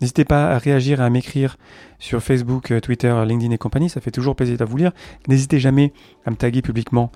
N'hésitez 0.03 0.27
pas 0.27 0.51
à 0.51 0.59
réagir 0.59 1.01
et 1.01 1.05
à 1.05 1.09
m'écrire 1.09 1.57
sur 1.99 2.23
Facebook, 2.23 2.71
euh, 2.71 2.81
Twitter, 2.81 3.25
LinkedIn 3.27 3.55
et 3.55 3.57
compagnie, 3.57 3.89
ça 3.89 4.03
fait 4.03 4.11
toujours 4.11 4.37
plaisir 4.37 4.59
de 4.59 4.65
vous 4.67 4.77
lire. 4.77 4.93
N'hésitez 5.27 5.59
jamais 5.59 5.95
à 6.27 6.31
me 6.31 6.37
taguer 6.37 6.61
publiquement 6.61 7.11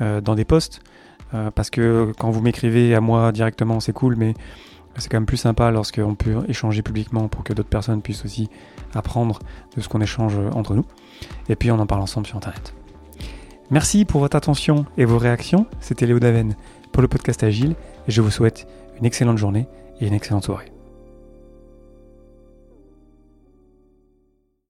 dans 0.00 0.34
des 0.34 0.46
posts, 0.46 0.80
parce 1.54 1.68
que 1.68 2.12
quand 2.18 2.30
vous 2.30 2.40
m'écrivez 2.40 2.94
à 2.94 3.02
moi 3.02 3.30
directement, 3.30 3.78
c'est 3.78 3.92
cool, 3.92 4.16
mais 4.16 4.32
c'est 4.98 5.08
quand 5.08 5.16
même 5.16 5.26
plus 5.26 5.36
sympa 5.36 5.70
lorsqu'on 5.70 6.14
peut 6.14 6.42
échanger 6.48 6.82
publiquement 6.82 7.28
pour 7.28 7.44
que 7.44 7.52
d'autres 7.52 7.68
personnes 7.68 8.02
puissent 8.02 8.24
aussi 8.24 8.48
apprendre 8.94 9.38
de 9.76 9.80
ce 9.80 9.88
qu'on 9.88 10.00
échange 10.00 10.36
entre 10.54 10.74
nous. 10.74 10.84
Et 11.48 11.56
puis 11.56 11.70
on 11.70 11.78
en 11.78 11.86
parle 11.86 12.02
ensemble 12.02 12.26
sur 12.26 12.36
Internet. 12.36 12.74
Merci 13.70 14.04
pour 14.04 14.20
votre 14.20 14.36
attention 14.36 14.84
et 14.98 15.04
vos 15.04 15.18
réactions. 15.18 15.66
C'était 15.80 16.06
Léo 16.06 16.18
Daven 16.18 16.56
pour 16.92 17.00
le 17.00 17.08
podcast 17.08 17.42
Agile 17.42 17.74
et 18.06 18.10
je 18.10 18.20
vous 18.20 18.30
souhaite 18.30 18.66
une 18.98 19.06
excellente 19.06 19.38
journée 19.38 19.66
et 20.00 20.06
une 20.06 20.14
excellente 20.14 20.44
soirée. 20.44 20.71